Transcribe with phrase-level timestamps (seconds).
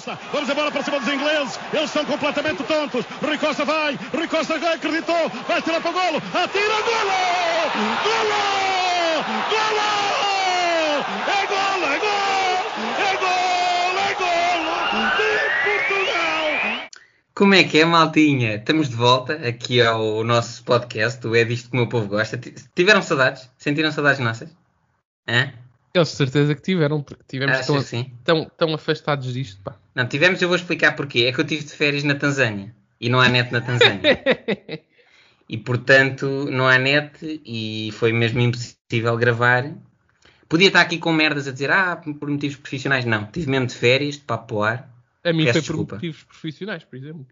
[0.00, 1.60] Costa, vamos embora para cima dos ingleses.
[1.72, 3.04] Eles estão completamente tontos.
[3.22, 7.10] Rui Costa vai, Rui Costa acreditou, vai tirar para o golo, atira, golo!
[8.02, 8.40] Golo!
[9.50, 9.90] Golo!
[11.28, 12.60] É golo, é golo!
[12.98, 14.72] É golo, é golo
[15.18, 15.28] de
[15.64, 16.88] Portugal!
[17.34, 18.54] Como é que é, maltinha?
[18.56, 22.40] Estamos de volta aqui ao nosso podcast, o É Disto que o meu povo gosta.
[22.74, 23.50] Tiveram saudades?
[23.58, 24.48] Sentiram saudades nossas?
[25.28, 25.52] Hã?
[25.92, 28.12] Eles de certeza que tiveram, porque tivemos Achas tão, sim?
[28.22, 29.76] tão, tão afastados disto, pá.
[29.94, 31.24] Não, tivemos, eu vou explicar porquê.
[31.24, 34.00] É que eu estive de férias na Tanzânia e não há net na Tanzânia.
[35.48, 39.74] e portanto não há net e foi mesmo impossível gravar.
[40.48, 43.04] Podia estar aqui com merdas a dizer, ah, por motivos profissionais.
[43.04, 44.94] Não, tive mesmo de férias, de papo ao ar.
[45.24, 45.86] A mim Peço foi desculpa.
[45.86, 47.26] por motivos profissionais, por exemplo.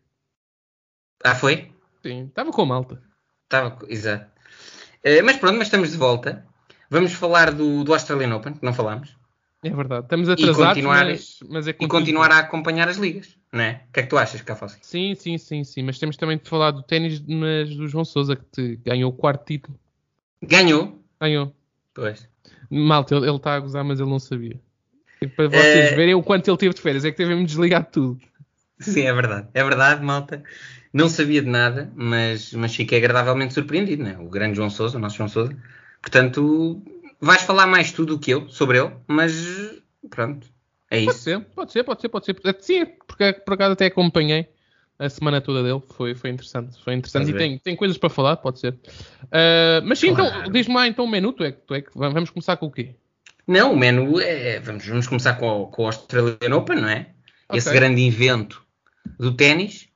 [1.25, 1.73] Ah, foi?
[2.03, 3.03] Sim, estava com a malta.
[3.45, 4.31] Estava, exato.
[5.03, 6.47] Eh, mas pronto, mas estamos de volta.
[6.91, 9.17] Vamos falar do, do Australian Open, que não falámos.
[9.63, 10.05] É verdade.
[10.05, 13.83] Estamos atrasados, continuar- mas, mas é E continuar a acompanhar as ligas, não é?
[13.89, 14.79] O que é que tu achas, Cafossi?
[14.83, 15.83] Sim, sim, sim, sim.
[15.83, 19.15] Mas temos também de falar do ténis mas do João Sousa, que te ganhou o
[19.15, 19.79] quarto título.
[20.43, 21.03] Ganhou?
[21.21, 21.53] Ganhou.
[21.93, 22.29] Pois.
[22.71, 24.61] Malta, ele está a gozar, mas ele não sabia.
[25.21, 25.95] E para vocês É.
[25.97, 28.21] verem o quanto ele teve de férias, é que teve mesmo desligado tudo.
[28.79, 29.49] Sim, é verdade.
[29.53, 30.45] É verdade, malta.
[30.93, 34.17] Não sabia de nada, mas, mas fiquei agradavelmente surpreendido, né?
[34.21, 35.57] O grande João Sousa, o nosso João Sousa.
[36.09, 36.83] Portanto,
[37.21, 39.35] vais falar mais tu do que eu sobre ele, mas
[40.09, 40.47] pronto,
[40.91, 41.25] é Pode isso.
[41.25, 42.37] ser, pode ser, pode ser, pode ser.
[42.61, 44.49] Sim, porque por acaso até acompanhei
[44.99, 46.83] a semana toda dele, foi, foi interessante.
[46.83, 47.39] Foi interessante e ver?
[47.39, 48.75] tem, tem coisas para falar, pode ser.
[49.31, 50.31] Ah, mas sim, Claro.
[50.39, 52.71] então, diz-me lá então um menu, tu é, que- tu é vamos começar com o
[52.73, 52.95] quê?
[53.47, 54.59] Não, o menu é.
[54.61, 57.11] Vamos, vamos começar com o, com o Australian Open, não é?
[57.51, 57.59] Ok.
[57.59, 58.63] Esse grande invento
[59.19, 59.89] do ténis.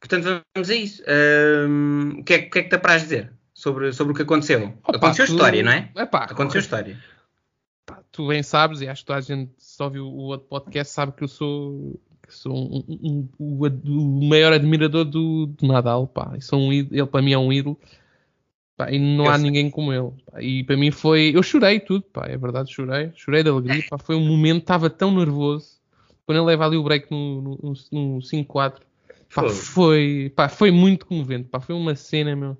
[0.00, 1.00] Portanto, vamos a isso.
[1.06, 4.22] Ahm, o, que é, o que é que te apraz dizer sobre, sobre o que
[4.22, 4.72] aconteceu?
[4.82, 5.90] Opa, aconteceu tu- história, não é?
[5.96, 6.98] Epá, Aconteceu história.
[7.86, 10.92] pá, tu bem sabes, e acho que toda a gente só ouviu o outro podcast
[10.92, 13.64] sabe que eu sou, que sou um- um- um-
[14.22, 16.36] o, maior admirador do, do Nadal, pá.
[16.40, 17.78] Sou um ele para mim é um ídolo.
[18.76, 19.42] Pá, e não Eu há sei.
[19.44, 20.10] ninguém como ele.
[20.30, 20.40] pá.
[20.42, 21.32] E para mim foi.
[21.34, 23.12] Eu chorei tudo, pá, é verdade, chorei.
[23.14, 23.98] Chorei de alegria, pá.
[23.98, 25.78] Foi um momento, estava tão nervoso.
[26.24, 28.46] Quando ele leva ali o break no, no, no, no 5-4,
[29.34, 29.48] pá, Fogo.
[29.50, 31.60] foi, pá, foi muito comovente, pá.
[31.60, 32.56] Foi uma cena, meu.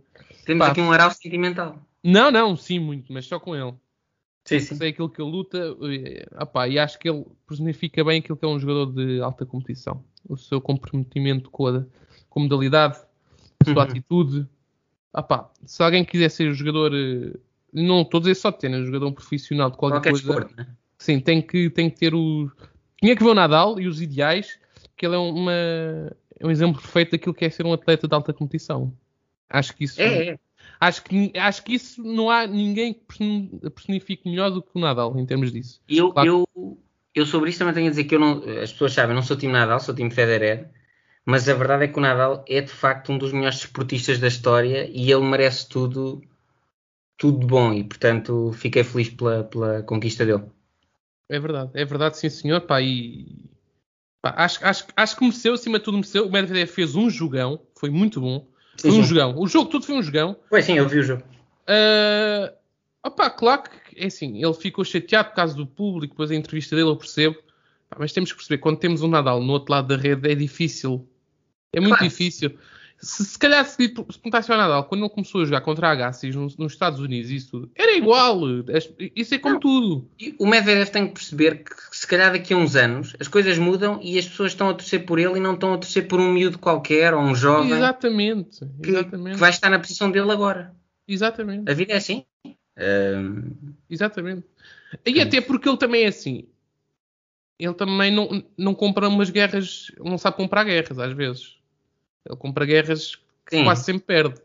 [0.50, 0.72] Temos Pá.
[0.72, 1.78] aqui um aral sentimental.
[2.03, 3.72] Não, não, sim, muito, mas só com ele.
[4.44, 4.75] Sim, sim.
[4.75, 8.44] sei aquilo que ele luta eh, opá, e acho que ele personifica bem aquilo que
[8.44, 10.03] é um jogador de alta competição.
[10.28, 11.84] O seu comprometimento com a,
[12.28, 12.99] com a modalidade,
[13.60, 13.81] a sua Uhum.
[13.83, 14.49] atitude.
[15.15, 17.39] Opá, se alguém quiser ser jogador, eh,
[17.72, 20.66] não estou a dizer só de ténis, jogador profissional de qualquer, Qualquer coisa, desporto, né?
[20.99, 22.50] sim, tem que, tem que ter o.
[23.00, 24.59] Tinha que ver o Nadal e os ideais,
[24.97, 28.15] que ele é uma, é um exemplo perfeito daquilo que é ser um atleta de
[28.16, 28.93] alta competição.
[29.50, 30.00] Acho que isso.
[30.00, 30.38] É, é.
[30.78, 34.81] Acho que, acho que isso não há ninguém que person- personifique melhor do que o
[34.81, 35.83] Nadal em termos disso.
[35.88, 36.47] Eu, Claro.
[36.56, 36.78] eu,
[37.15, 39.37] eu sobre isso também tenho a dizer que eu não, as pessoas sabem, não sou
[39.37, 40.71] time Nadal, sou time Federer,
[41.25, 44.28] mas a verdade é que o Nadal é de facto um dos melhores desportistas da
[44.28, 46.22] história e ele merece tudo,
[47.19, 50.44] tudo de bom e portanto fiquei feliz pela, pela conquista dele.
[51.28, 52.62] É verdade, é verdade, sim senhor.
[52.62, 53.50] Pá, e,
[54.22, 56.27] pá, acho, acho, acho que mereceu, acima de tudo mereceu.
[56.27, 58.50] O Medvedev fez um jogão, foi muito bom.
[58.81, 59.35] Foi um jogão.
[59.39, 60.37] O jogo todo foi um jogão.
[60.49, 61.23] Pois sim, eu vi o jogo.
[61.67, 62.53] Ah,
[63.05, 66.75] opá, claro que é assim, ele ficou chateado por causa do público, depois a entrevista
[66.77, 67.37] dele eu percebo.
[67.89, 70.35] Pá, mas temos que perceber, quando temos um Nadal no outro lado da rede é
[70.35, 71.07] difícil.
[71.73, 72.05] É muito Claro.
[72.09, 72.57] difícil.
[73.00, 75.88] Se, se calhar se lhe se perguntasse ao Nadal, quando ele começou a jogar contra
[75.88, 78.41] a Agassi nos, nos Estados Unidos, isso tudo, era igual.
[79.16, 79.61] Isso é como Não.
[79.61, 80.11] tudo.
[80.38, 83.99] O Medvedev tem que perceber que se calhar daqui a uns anos as coisas mudam
[84.03, 86.31] e as pessoas estão a torcer por ele e não estão a torcer por um
[86.33, 88.60] miúdo qualquer ou um jovem Exatamente.
[88.83, 89.34] que, Exatamente.
[89.34, 90.75] que vai estar na posição dele agora.
[91.09, 91.71] Exatamente.
[91.71, 92.25] A vida é assim.
[92.77, 93.53] Ahm,
[93.89, 94.44] Exatamente.
[95.06, 96.44] E até porque ele também é assim.
[97.59, 101.59] Ele também não, não compra umas guerras, não sabe comprar guerras às vezes.
[102.27, 103.17] Ele compra guerras
[103.47, 103.65] que Sim.
[103.65, 104.41] quase sempre perde.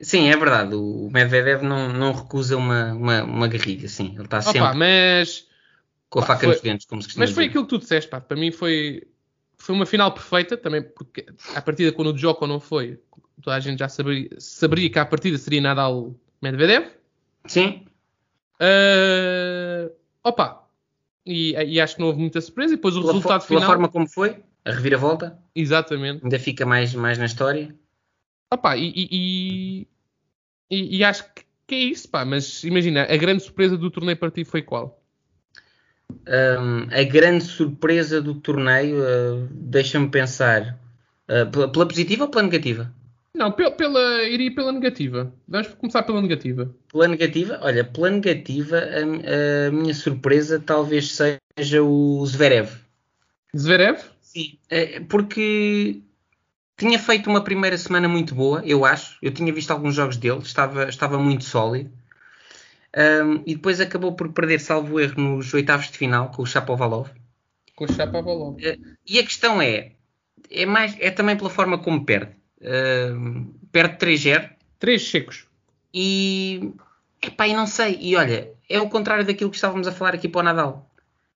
[0.00, 0.74] Sim, é verdade.
[0.74, 4.14] O Medvedev não, não recusa uma, uma, uma guerrilha, sim.
[4.14, 5.46] Ele está Opa, sempre mas,
[6.08, 7.50] com a faca nos dentes, como se costuma mas foi dizer.
[7.50, 8.18] aquilo que tu disseste, pá.
[8.20, 9.06] Para mim foi,
[9.58, 12.98] foi uma final perfeita também, porque a partida quando o Djoko não foi,
[13.42, 16.88] toda a gente já saberia, saberia que a partida seria Nadal Medvedev.
[17.46, 17.84] Sim,
[18.58, 19.90] Ah,
[20.24, 20.66] opa,
[21.26, 22.72] e, e acho que não houve muita surpresa.
[22.74, 23.70] E depois o pela, resultado fo- pela final.
[23.70, 26.22] forma como foi, a reviravolta, Exatamente.
[26.22, 27.74] ainda fica mais, mais na história.
[28.52, 29.88] Opa, e, e,
[30.70, 32.24] e, e- acho que, que é isso, pá.
[32.24, 35.00] Mas imagina, a grande surpresa do torneio para ti foi qual?
[36.26, 40.78] Ahm, a grande surpresa do torneio, ah, deixa-me pensar,
[41.28, 42.92] ah, pela, pela positiva ou pela negativa?
[43.34, 45.32] Não, pela, pela, iria pela negativa.
[45.46, 46.74] Vamos começar pela negativa.
[46.90, 52.68] Pela negativa, olha, pela negativa, a, a minha surpresa talvez seja o Zverev.
[53.56, 54.00] Zverev?
[54.32, 56.02] Sim, eh, porque
[56.76, 59.18] tinha feito uma primeira semana muito boa, eu acho.
[59.20, 61.90] Eu tinha visto alguns jogos dele, estava, estava muito sólido.
[62.96, 67.08] Um, e depois acabou por perder, salvo erro, nos oitavos de final com o Chapovalov.
[67.74, 68.54] Com o Chapovalov.
[68.54, 69.92] Uh, e a questão é,
[70.48, 72.32] é, mais, é também pela forma como perde.
[72.60, 74.48] Uh, perde 3-0.
[74.78, 75.46] 3 secos.
[75.92, 76.72] E,
[77.20, 77.98] epá, e não sei.
[78.00, 80.89] E olha, é o contrário daquilo que estávamos a falar aqui para o Nadal.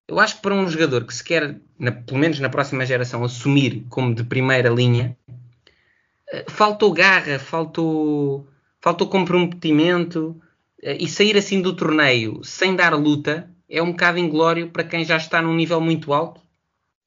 [0.07, 3.23] Eu acho que para um jogador que se quer, na, pelo menos na próxima geração,
[3.23, 8.47] assumir como de primeira linha, uh, faltou garra, faltou,
[8.79, 10.39] faltou comprometimento
[10.83, 15.03] uh, e sair assim do torneio sem dar luta é um bocado inglório para quem
[15.03, 16.39] já está num nível muito alto,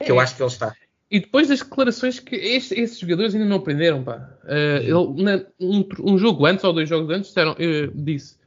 [0.00, 0.10] que é.
[0.10, 0.74] eu acho que ele está.
[1.08, 4.28] E depois das declarações que esses jogadores ainda não aprenderam, pá.
[4.44, 7.56] Uh, ele, na, um, um, jogo antes ou dois jogos antes disseram,
[7.94, 8.37] disse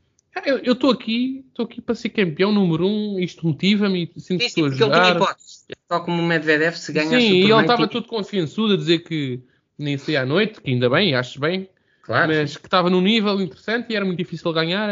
[0.65, 4.91] eu estou aqui, estou aqui para ser campeão número um, isto motiva-me, sinto que estou
[4.91, 5.07] a.
[5.09, 8.77] Ele hipótese, tal como o Medvedev se ganha Sim, e ele estava todo confiançudo a
[8.77, 9.41] dizer que
[9.77, 11.69] nem saía à noite, que ainda bem, acho bem,
[12.01, 12.33] claro.
[12.33, 14.89] mas que estava num nível interessante e era muito difícil ganhar.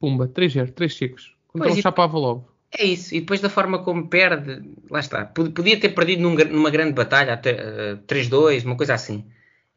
[0.00, 1.36] Pumba, 3-0, 3 checos.
[1.46, 2.48] Contra um chapava logo.
[2.70, 5.24] É isso, e depois da forma como perde, lá está.
[5.24, 7.52] Podia ter perdido num, numa grande batalha, até,
[7.94, 9.24] uh, 3-2, uma coisa assim.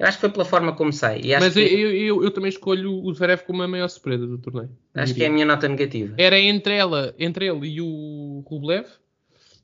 [0.01, 1.21] Eu acho que foi pela forma como sai.
[1.39, 1.59] Mas que...
[1.59, 4.71] eu, eu, eu, também escolho o Zverev como a maior surpresa do torneio.
[4.95, 6.15] Acho que é a minha nota negativa.
[6.17, 8.87] Era entre, ela, entre ele e o Rublev,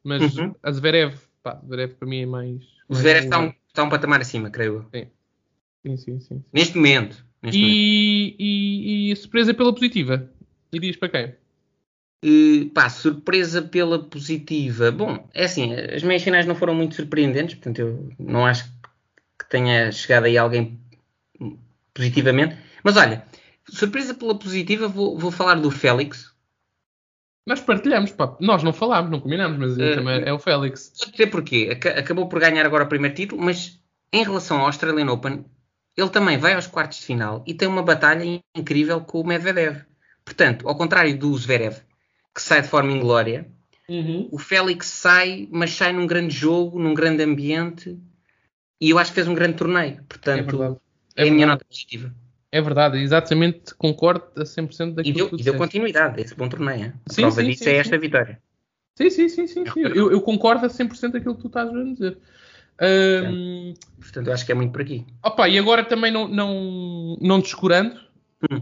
[0.03, 0.53] mas uhum.
[0.61, 2.61] a Zverev, pá, Zverev para mim é mais.
[2.87, 5.01] O Zverev está um, está um patamar acima, creio eu.
[5.01, 5.07] Sim.
[5.83, 6.43] Sim, sim, sim.
[6.53, 7.25] Neste momento.
[7.41, 8.35] Neste e, momento.
[8.39, 10.29] E, e surpresa pela positiva.
[10.71, 11.33] E diz para quem?
[12.23, 14.91] Uh, pá, surpresa pela positiva.
[14.91, 18.76] Bom, é assim, as meias finais não foram muito surpreendentes, portanto eu não acho que
[19.49, 20.79] tenha chegado aí alguém
[21.93, 22.57] positivamente.
[22.83, 23.25] Mas olha,
[23.69, 26.31] surpresa pela positiva, vou, vou falar do Félix.
[27.45, 28.35] Nós partilhamos, pá.
[28.41, 30.93] nós não falámos, não combinamos, mas uh, também é o Félix.
[30.99, 31.77] Vou dizer porquê.
[31.97, 33.79] Acabou por ganhar agora o primeiro título, mas
[34.11, 35.45] em relação ao Australian Open,
[35.95, 39.81] ele também vai aos quartos de final e tem uma batalha incrível com o Medvedev.
[40.23, 41.77] Portanto, ao contrário do Zverev,
[42.35, 43.47] que sai de forma inglória,
[43.89, 44.27] uhum.
[44.31, 47.97] o Félix sai, mas sai num grande jogo, num grande ambiente,
[48.79, 50.03] e eu acho que fez um grande torneio.
[50.07, 50.79] Portanto,
[51.15, 52.13] é, é a minha nota positiva.
[52.51, 56.23] É verdade, exatamente, concordo a 100% daquilo e deu, que tu E deu continuidade a
[56.23, 56.93] esse bom torneio.
[57.09, 58.41] A sim, prova sim, disso sim, é esta vitória.
[58.95, 59.65] Sim, sim, sim, sim.
[59.65, 59.81] sim.
[59.81, 62.17] Eu, eu, concordo a 100% daquilo que tu estás a dizer.
[62.81, 65.05] Um, Portanto, eu acho que é muito por aqui.
[65.23, 67.99] Opa, e agora também não, não, não descurando,
[68.49, 68.57] hum.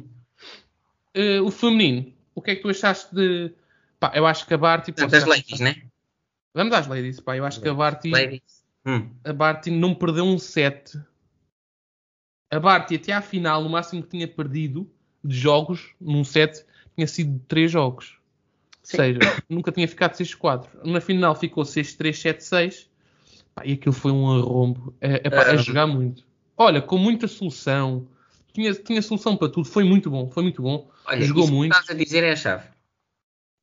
[1.16, 3.54] uh, o feminino, o que é que tu achaste de.
[4.00, 4.92] Pá, eu acho que a Barty.
[4.92, 5.84] Portanto, as ladies, né?
[6.54, 7.38] Vamos às ladies, pá.
[7.38, 8.12] Eu acho que a Barty.
[8.86, 9.10] Hum.
[9.24, 11.00] A Barty não perdeu um set.
[12.52, 14.90] A Barty até à final, o máximo que tinha perdido
[15.24, 16.66] de jogos num set
[16.96, 18.18] tinha sido 3 jogos.
[18.84, 18.98] Sim.
[18.98, 20.68] Ou seja, nunca tinha ficado 6-4.
[20.84, 22.88] Na final ficou 6-3, 7-6
[23.56, 24.94] Pá, e aquilo foi um arrombo.
[25.00, 26.26] É, é, pá, é jogar muito.
[26.58, 28.06] Olha, com muita solução.
[28.54, 29.68] Tinha, tinha solução para tudo.
[29.68, 30.30] Foi muito bom.
[30.30, 30.90] Foi muito bom.
[31.06, 31.72] Olha, Jogou muito.
[31.72, 32.68] O que estás a dizer é a chave.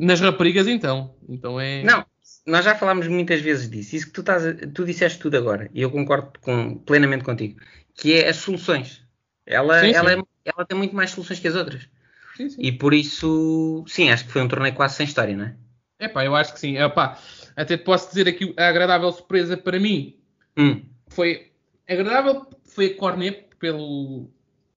[0.00, 1.14] Nas raparigas, então.
[1.28, 1.82] Então é.
[1.82, 2.04] Não,
[2.46, 3.96] nós já falámos muitas vezes disso.
[3.96, 4.42] Isso que tu, estás
[4.74, 5.70] tu disseste tudo agora.
[5.72, 7.60] E eu concordo com, plenamente contigo.
[7.94, 9.02] Que é as soluções.
[9.46, 10.22] Ela, sim, ela, sim.
[10.44, 11.88] É, ela tem muito mais soluções que as outras.
[12.36, 15.56] Sim, e por isso, sim, acho que foi um torneio quase sem história, não é?
[15.98, 16.76] É pá, eu acho que sim.
[16.76, 17.18] É pá,
[17.54, 20.16] até te posso dizer aqui a agradável surpresa para mim
[20.56, 20.82] hum.
[21.08, 21.52] foi
[21.88, 24.30] agradável foi a Cornet pelo,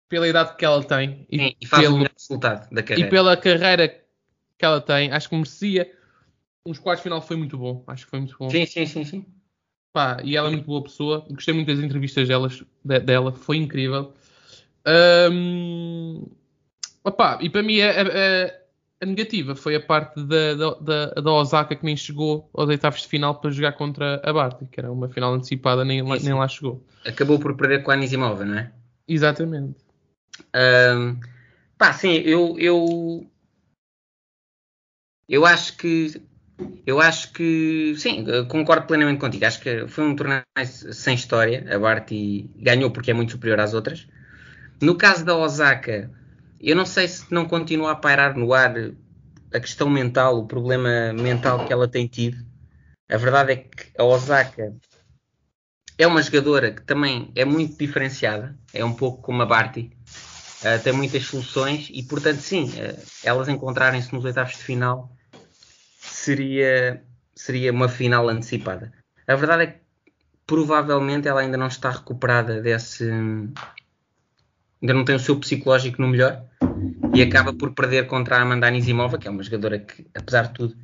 [0.10, 3.08] pela idade que ela tem e, Sim, e faz pelo, um resultado da carreira.
[3.08, 5.92] E pela carreira que ela tem, acho que merecia.
[6.68, 7.84] Uns quartos final foi muito bom.
[7.88, 8.50] Acho que foi muito bom.
[8.50, 9.26] Sim, sim, sim, sim.
[9.94, 11.26] Pá, e ela é muito boa pessoa.
[11.30, 14.14] Gostei muito das entrevistas delas, de, dela, foi incrível.
[15.32, 16.28] Um,
[17.04, 18.52] opá, e para mim a, a,
[19.02, 23.08] a negativa foi a parte da, da, da, Osaka que nem chegou aos oitavos de
[23.08, 26.48] final para jogar contra a Barty, que era uma final antecipada, nem, lá, nem lá
[26.48, 26.84] chegou.
[27.06, 28.72] Acabou por perder com a Anisimova, não é?
[29.08, 29.80] Exatamente.
[30.54, 31.20] Um,
[31.78, 33.26] pá, sim, eu, eu,
[35.30, 36.22] eu acho que
[36.86, 39.46] eu acho que sim, concordo plenamente contigo.
[39.46, 41.66] Acho que foi um torneio sem história.
[41.74, 44.08] A Barty ganhou porque é muito superior às outras.
[44.82, 46.10] No caso da Osaka,
[46.60, 48.74] eu não sei se não continua a pairar no ar
[49.54, 52.38] a questão mental, o problema mental que ela tem tido.
[53.10, 54.74] A verdade é que a Osaka
[55.98, 59.92] é uma jogadora que também é muito diferenciada, é um pouco como a Barty,
[60.62, 65.15] uh, tem muitas soluções e, portanto, sim, uh, elas encontrarem-se nos oitavos de final
[66.26, 67.04] seria,
[67.36, 68.92] seria uma final antecipada.
[69.28, 69.80] A verdade é que
[70.46, 73.04] provavelmente ela ainda não está recuperada desse,
[74.82, 76.44] ainda não tem o seu psicológico no melhor
[77.14, 80.54] e acaba por perder contra a Amanda Anisimova, que é uma jogadora que, apesar de
[80.54, 80.76] tudo,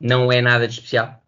[0.00, 1.22] não é nada de especial.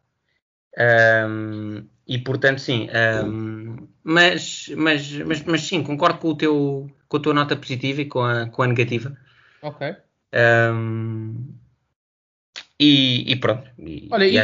[1.29, 2.89] Um, E portanto, sim.
[3.25, 8.01] Um, mas, mas, mas, mas sim, concordo com, o teu, com a tua nota positiva
[8.01, 9.17] e com a, com a negativa.
[9.63, 9.95] Ok.
[10.35, 11.55] Um,
[12.81, 13.71] e, e, pronto.
[13.79, 14.39] E, Olha, e,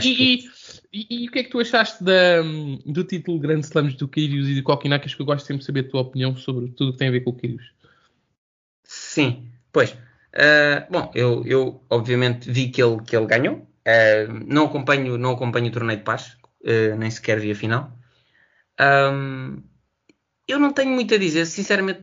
[0.92, 2.42] e, e, o que é que tu achaste da,
[2.84, 5.14] do título Grande Slams do Kyrgios e de Kokinakas?
[5.14, 7.22] Que eu gosto sempre de saber a tua opinião sobre tudo que tem a ver
[7.22, 7.72] com o Kyrgios.
[8.84, 9.92] Sim, pois.
[9.92, 13.54] Uh, bom, eu, eu obviamente vi que ele, que ele ganhou.
[13.56, 17.96] Uh, não, acompanho, não acompanho o torneio de paz, uh, nem sequer vi a final.
[18.78, 19.62] Um,
[20.46, 22.02] eu não tenho muito a dizer, sinceramente,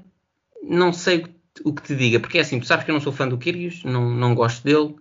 [0.64, 1.26] não sei
[1.64, 3.38] o que te diga, porque é assim, tu sabes que eu não sou fã do
[3.38, 4.96] Kyrgios, não, não gosto dele,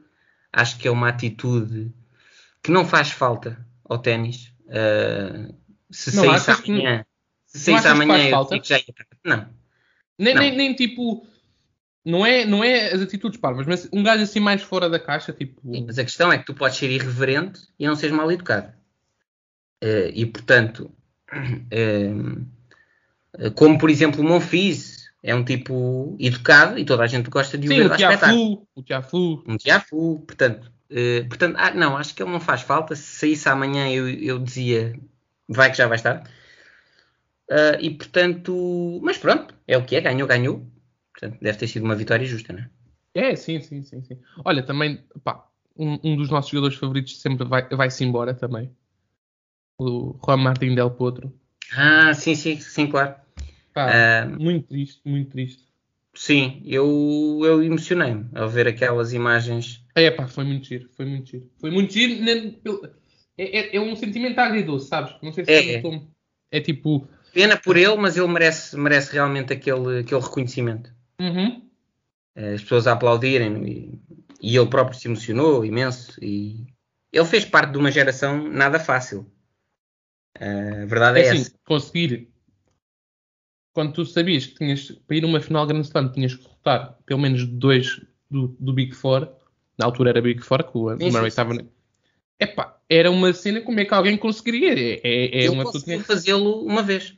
[0.53, 1.93] acho que é uma atitude
[2.63, 4.53] que não faz falta ao ténis.
[4.67, 5.55] Uh,
[5.91, 8.85] se não saísse amanhã, que, se saísse amanhã, que já ia
[9.25, 9.49] Não.
[10.19, 10.41] Nem, não.
[10.43, 11.27] Nem, nem, tipo,
[12.05, 15.33] não é, não é as atitudes parvas, mas um gajo assim mais fora da caixa,
[15.33, 15.61] tipo.
[15.63, 18.73] Sim, mas a questão é que tu podes ser irreverente e não seres mal educado.
[19.83, 20.93] Uh, e portanto,
[21.33, 22.47] uh,
[23.55, 27.69] como por exemplo o Monfils, é um tipo educado e toda a gente gosta de
[27.69, 29.45] o Sim, ver o Tiafu, o Tiafu.
[29.47, 32.97] Um Tiafu, portanto, uh, portanto ah, não, acho que ele não faz falta.
[32.97, 34.99] Se saísse amanhã eu, eu dizia,
[35.49, 36.29] vai que já vai estar.
[37.49, 40.67] Uh, e portanto, mas pronto, é o que é, ganhou, ganhou.
[41.13, 42.71] Portanto, deve ter sido uma vitória justa, não é?
[43.15, 44.19] É, sim, sim, sim, sim.
[44.45, 48.75] Olha, também, pá, um, um dos nossos jogadores favoritos sempre vai, vai-se embora também.
[49.79, 51.33] O Juan Martín Del Potro.
[51.77, 53.15] Ah, sim, sim, sim, claro.
[53.73, 53.91] Pá,
[54.27, 55.65] uh, muito triste, muito triste.
[56.15, 59.83] Sim, eu, eu emocionei-me ao ver aquelas imagens.
[59.95, 61.51] É pá, foi muito giro, foi muito giro.
[61.59, 62.23] Foi muito giro.
[63.39, 65.15] É, é, é, um sentimento agridoce, sabes?
[65.23, 65.83] Não sei se é, é.
[66.51, 67.09] é tipo.
[67.33, 70.95] Pena por ele, mas ele merece, merece realmente aquele, aquele reconhecimento.
[71.19, 71.67] Uhum.
[72.37, 74.01] As pessoas a aplaudirem e,
[74.43, 76.23] e ele próprio se emocionou imenso.
[76.23, 76.67] E
[77.11, 79.31] ele fez parte de uma geração nada fácil.
[80.39, 81.55] A verdade é, é assim, essa.
[81.65, 82.32] Conseguir
[83.73, 86.97] quando tu sabias que tinhas para ir a uma final Grand Slam tinhas que derrotar
[87.07, 88.01] pelo menos dois
[88.31, 89.29] do, do Big Four,
[89.79, 91.55] na altura era Big Four, que o Murray estava.
[92.39, 94.73] Epá, era uma cena como é que alguém conseguiria.
[94.75, 96.05] É, é, é uma conseguiu tinha...
[96.05, 97.15] fazê-lo uma vez.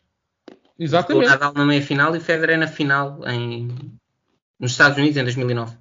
[0.79, 1.27] Exatamente.
[1.27, 3.69] O Nadal na meia final e Federer na final em...
[4.59, 5.77] nos Estados Unidos em 2009.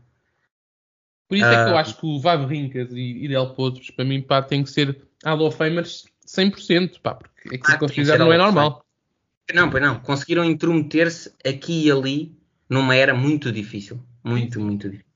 [1.27, 1.49] Por isso uh...
[1.49, 1.81] é que eu ah.
[1.81, 5.41] acho que o Vavrinkas e, e Del Potros, para mim, pá, tem que ser Hall
[5.41, 8.82] of Famers 100%, pá, porque ah, que eles fizeram não é normal.
[9.51, 9.99] Não, pois não.
[9.99, 12.35] Conseguiram intrometer-se aqui e ali
[12.69, 13.99] numa era muito difícil.
[14.23, 15.11] Muito, muito difícil.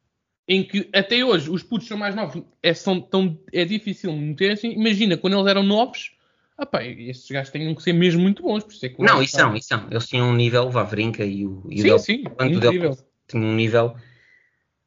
[0.48, 2.42] Em que até hoje os putos são mais novos.
[2.64, 4.68] É, são tão, é difícil meter-se.
[4.68, 6.12] Imagina, quando eles eram novos,
[6.58, 8.64] opa, estes gajos têm que ser mesmo muito bons.
[8.64, 9.88] Por isso é que não, isso são, isso são.
[9.92, 12.20] Eles tinham um nível, o Vavrinka e o, e sim, o Del, sim.
[12.60, 13.96] Del tinham um nível.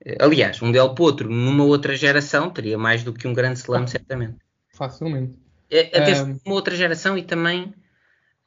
[0.02, 3.86] Eh, aliás, um Del Potro numa outra geração teria mais do que um grande slam,
[3.86, 4.36] certamente.
[4.70, 5.38] Facilmente.
[5.70, 6.40] É, até um...
[6.44, 7.74] uma outra geração e também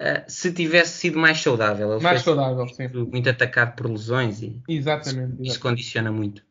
[0.04, 1.94] uh, se tivesse sido mais saudável.
[1.94, 2.88] Ele mais saudável, sim.
[3.12, 6.44] Muito atacado por lesões e exatamente, isso, isso condiciona muito.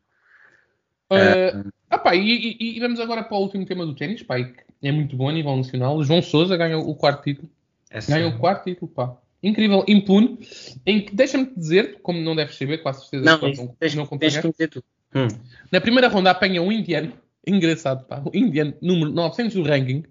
[1.11, 4.35] Uh, ah, pá, e, e, e, vamos agora para o último tema do ténis, pá,
[4.39, 5.95] é muito bom a nível nacional.
[5.95, 7.49] O João Souza ganhou o quarto título.
[7.89, 9.15] Essa ganhou o quarto título, pá.
[9.43, 10.39] Incrível, impune,
[10.85, 13.95] em que, deixa-me dizer, como não deves saber, com a certeza não, que não, tens,
[13.95, 14.85] não que dizer tudo.
[15.13, 15.27] Hum.
[15.71, 17.13] Na primeira ronda apanha um indiano,
[17.45, 20.03] engraçado, pá, o indiano número 900 do ranking,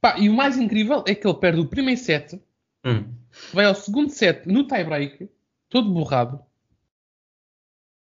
[0.00, 2.40] Pá, e o mais incrível é que ele perde o primeiro set,
[2.84, 3.12] hum.
[3.52, 5.28] vai ao segundo set no tie-break,
[5.68, 6.40] todo borrado,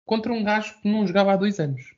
[0.05, 1.95] contra um gajo que não jogava há dois anos.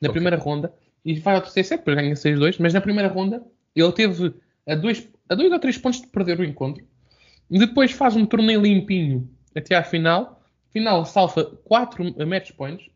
[0.00, 0.12] Na okay.
[0.12, 0.74] primeira ronda,
[1.04, 4.34] e vai ao terceiro set, depois ganha 6-2, mas na primeira ronda ele teve
[4.66, 6.84] a dois, a dois ou três pontos de perder o encontro.
[7.50, 10.42] Depois faz um torneio limpinho até à final.
[10.70, 12.90] Final salva 4 match points.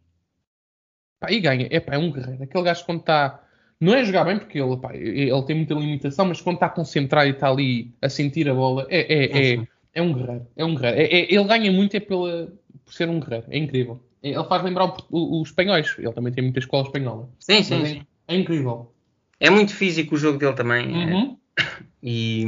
[1.18, 1.68] Pá, e ganha.
[1.70, 2.42] É, pá, é um guerreiro.
[2.42, 3.42] Aquele gajo quando está
[3.82, 7.26] não é jogar bem, porque ele, pá, ele tem muita limitação, mas quando está concentrado
[7.26, 10.46] e está ali a sentir a bola, é, é, é, é um guerreiro.
[10.54, 11.00] É um guerreiro.
[11.00, 12.52] É, é, ele ganha muito é pela,
[12.84, 13.46] por ser um guerreiro.
[13.50, 14.00] É incrível.
[14.22, 15.96] Ele faz lembrar os espanhóis.
[15.98, 17.28] Ele também tem muita escola espanhola.
[17.40, 18.02] Sim, sim, sim.
[18.28, 18.92] É, incrível.
[19.40, 20.86] É muito físico o jogo dele também.
[20.88, 21.36] Uhum.
[22.04, 22.44] E,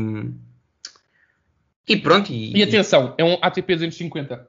[1.89, 2.33] e pronto.
[2.33, 4.49] E, e atenção, é um ATP 250.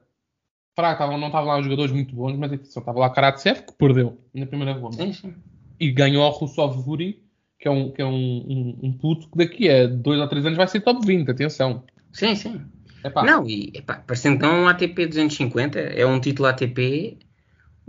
[0.74, 4.20] Fraco, não estavam lá os jogadores muito bons, mas atenção, estava lá Karatsev que perdeu
[4.34, 4.96] na primeira ronda.
[4.96, 5.34] Sim, sim
[5.78, 7.22] e ganhou ao Russov Vuri,
[7.58, 10.44] que é, um, que é um, um, um, puto que daqui a dois ou três
[10.44, 11.84] anos vai ser top 20, atenção.
[12.12, 12.60] Sim, sim.
[13.04, 13.22] Epá.
[13.24, 17.18] Não, e epá, parecendo então um ATP 250, é um título ATP.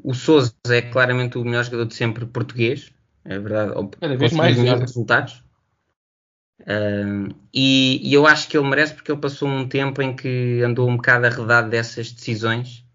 [0.03, 2.91] O Souza é claramente o melhor jogador de sempre português,
[3.25, 3.73] é verdade.
[3.99, 5.43] Cada vez mais melhores resultados.
[6.61, 10.61] Uh, e, e, eu acho que ele merece porque ele passou um tempo em que
[10.63, 12.86] andou um bocado arredado dessas decisões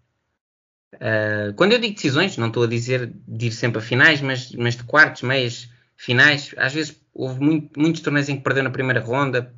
[0.95, 4.51] Uh, quando eu digo decisões, não estou a dizer de ir sempre a finais, mas,
[4.53, 8.69] mas de quartos, meias, finais, às vezes houve muito- muitos torneios em que perdeu na
[8.69, 9.53] primeira ronda.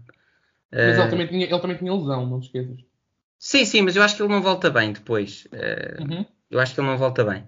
[0.71, 2.79] Mas Eh, ele também, tinha, ele também tinha lesão, não te esqueças.
[3.39, 5.47] Sim, sim, mas eu acho que ele não volta bem depois.
[5.51, 6.25] Eh, Uhum.
[6.49, 7.43] Eu acho que ele não volta bem.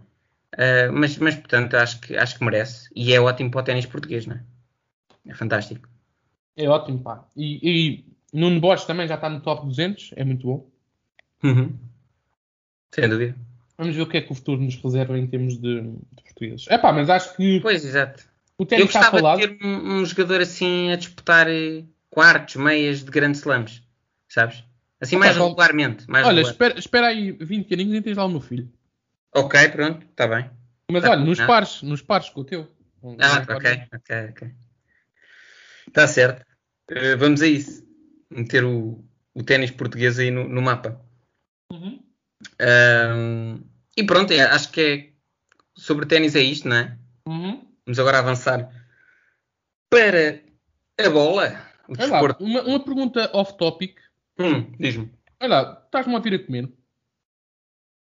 [0.91, 2.89] Mas, mas, portanto, acho que, acho que merece.
[2.95, 4.43] E é ótimo para o ténis português, não é?
[5.27, 5.87] É fantástico.
[6.55, 7.25] É ótimo, pá.
[7.35, 10.69] E, e Nuno Bosch também já está no top 200, é muito bom.
[11.43, 11.77] Uhum.
[12.93, 13.35] Sem dúvida.
[13.77, 16.65] Vamos ver o que é que o futuro nos reserva em termos de, de portugueses.
[16.69, 18.23] É pá, mas acho que Pois, exato.
[18.57, 19.39] o Eu ténis está gostava falado.
[19.39, 23.83] de ter um, um jogador assim a disputar eh, quartos, meias de grandes slams,
[24.27, 24.63] sabes?
[24.99, 26.09] Assim mais então- regularmente.
[26.09, 26.51] Mais Olha, regular.
[26.53, 28.67] espera, espera aí 20 aninhos e tens lá o meu filho.
[29.35, 30.49] Ok, pronto, está bem.
[30.91, 31.47] Mas Tá olha, nos combinado.
[31.47, 32.67] pares, nos pares com o teu.
[33.19, 34.51] Ah, ok, ok, ok.
[35.87, 36.43] Está certo.
[36.89, 37.85] Eh, vamos a isso.
[38.31, 39.03] Meter o,
[39.35, 40.99] o ténis português aí no, no mapa.
[41.71, 42.01] Uhum.
[42.59, 43.61] Ahm,
[43.95, 45.09] e pronto, é- acho que é
[45.75, 46.97] sobre ténis é isto, não é?
[47.27, 47.65] Uhum.
[47.85, 48.69] Vamos agora avançar
[49.89, 50.41] para
[50.99, 51.61] a bola.
[51.97, 53.97] Olha lá, uma, uma pergunta off-topic.
[54.39, 55.11] Hum, Diz-me.
[55.39, 56.71] Olha lá, estás-me a ouvir a comer?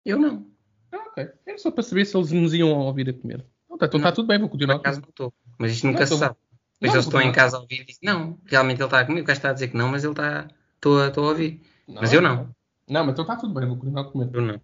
[0.04, 0.50] Eu não.
[0.92, 1.28] Ah, ok.
[1.46, 3.44] Era só para saber se eles nos iam ouvir a comer.
[3.68, 4.14] Não, tá- então está Não.
[4.14, 4.76] tudo bem, vou Por continuar.
[4.76, 5.32] acaso não estou.
[5.58, 6.36] Mas isto nunca Não, se tô- sabe.
[6.80, 9.24] Mas Não, eles estão em casa a ouvir e dizem, não, realmente ele está comigo.
[9.24, 10.48] O gajo está a dizer que não, mas ele está.
[10.76, 11.60] Estou a, estou a ouvir.
[11.88, 12.54] Mas eu não.
[12.88, 14.30] Não, mas então está tudo bem, vou continuar a comer.
[14.32, 14.60] Eu não.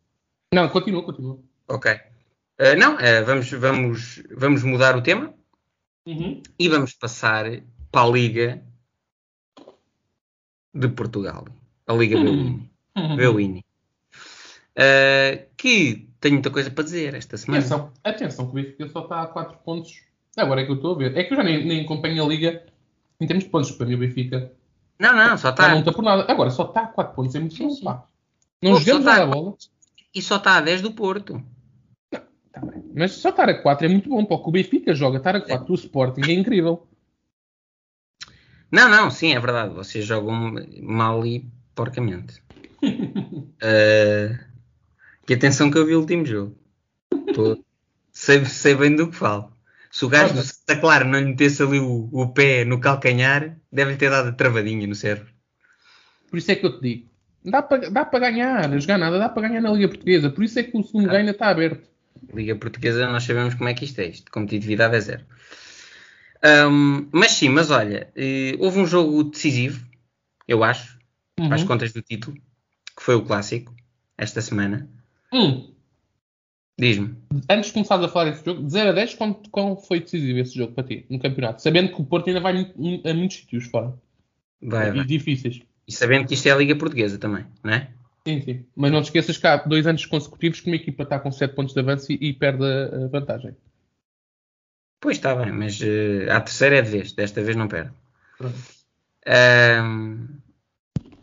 [0.52, 1.38] Não, continua, continua.
[1.68, 1.90] Ok.
[2.58, 5.32] Ah, não, ah, vamos, vamos, vamos mudar o tema
[6.06, 6.42] Uhum.
[6.58, 7.44] e vamos passar
[7.90, 8.62] para a Liga
[10.72, 11.46] de Portugal.
[11.86, 12.16] A Liga.
[12.18, 12.68] Uhum.
[13.16, 13.64] Beuini.
[14.76, 17.58] Ah, que tenho muita coisa para dizer esta semana.
[17.60, 20.02] Atenção, atenção, que o Benfica só está a 4 pontos.
[20.36, 21.16] Agora é que eu estou a ver.
[21.16, 22.64] É que eu já nem, nem acompanho a Liga
[23.20, 23.70] em termos de pontos.
[23.72, 24.52] Para mim, o Benfica
[24.98, 25.68] Não, não, só está.
[25.68, 26.30] não está por nada.
[26.30, 27.34] Agora só está a 4 pontos.
[27.34, 27.84] É muito Sim, bom, sim.
[27.84, 28.04] pá.
[28.64, 29.56] Não Pô, jogamos está nada a bola.
[30.14, 31.44] E só está a 10 do Porto.
[32.10, 32.82] Tá bem.
[32.94, 34.24] Mas só estar a 4 é muito bom.
[34.24, 36.88] Para o Benfica joga, estar a 4 do Sporting é incrível.
[38.72, 39.74] Não, não, sim, é verdade.
[39.74, 42.42] Vocês jogam mal e porcamente.
[45.26, 46.54] E atenção que eu vi o último jogo.
[47.34, 47.64] Tô-
[48.12, 49.50] sei, sei bem do que falo.
[49.90, 53.58] Se o gajo do Santa Clara não lhe metesse ali o, o pé no calcanhar,
[53.72, 55.32] deve-lhe ter dado a travadinha no cérebro.
[56.28, 57.13] Por isso é que eu te digo.
[57.44, 58.72] Dá para dá para ganhar.
[58.72, 60.30] A jogar nada dá para ganhar na Liga Portuguesa.
[60.30, 61.88] Por isso é que o segundo ganho ainda está aberto.
[62.32, 64.06] Liga Portuguesa, nós sabemos como é que isto é.
[64.06, 65.24] Isto, competitividade é zero.
[66.42, 69.84] Ahm, mas sim, mas olha, eh, houve um jogo decisivo,
[70.46, 70.98] eu acho,
[71.38, 71.66] Uhum.
[71.66, 72.36] contas do título,
[72.96, 73.74] que foi o clássico,
[74.16, 74.88] esta semana.
[75.32, 75.72] Hum.
[76.78, 77.16] Diz-me.
[77.48, 80.38] Antes de começares a falar desse jogo, de 0 a 10, quão, quão foi decisivo
[80.38, 81.62] esse jogo para ti no campeonato?
[81.62, 82.52] Sabendo que o Porto ainda vai
[83.04, 83.94] a muitos sítios fora.
[84.60, 85.04] Vai, e vai.
[85.04, 85.60] difíceis.
[85.86, 87.90] E sabendo que isto é a Liga Portuguesa também, não é?
[88.26, 88.64] Sim, sim.
[88.74, 91.54] Mas não te esqueças que há dois anos consecutivos que uma equipa está com 7
[91.54, 93.54] pontos de avanço e, e perde a, vantagem.
[94.98, 97.92] Pois está bem, mas eh, a terceira é de vez, desta vez não perde.
[98.38, 98.56] Pronto.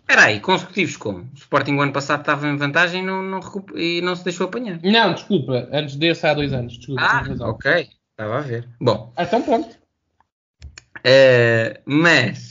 [0.02, 1.20] Espera aí, consecutivos como?
[1.22, 3.40] O Sporting o ano passado estava em vantagem e não, não
[3.76, 4.80] e não se deixou apanhar.
[4.84, 5.70] Não, desculpa.
[5.72, 6.78] Antes desse há dois anos.
[6.78, 7.90] Desculpa, Ah, ok.
[8.12, 8.68] Estava a ver.
[8.80, 9.76] Bom, Então pronto.
[11.04, 12.51] eh, mas...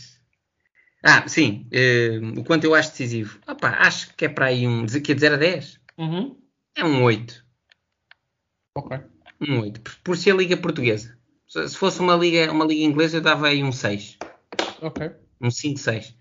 [1.03, 1.67] Ah, sim.
[1.73, 3.39] eh, o quanto eu acho decisivo?
[3.49, 4.87] Opa, acho que é para aí um...
[4.87, 5.81] Que é de 0 a 10?
[5.99, 6.39] Uhum.
[6.77, 7.45] É um 8.
[8.77, 8.99] Ok.
[9.41, 9.81] Um 8.
[9.81, 11.19] Por, por ser a Liga Portuguesa.
[11.49, 14.19] Se se fosse uma liga, uma liga inglesa, eu dava aí um 6.
[14.83, 15.11] Ok.
[15.41, 16.15] um 5-6,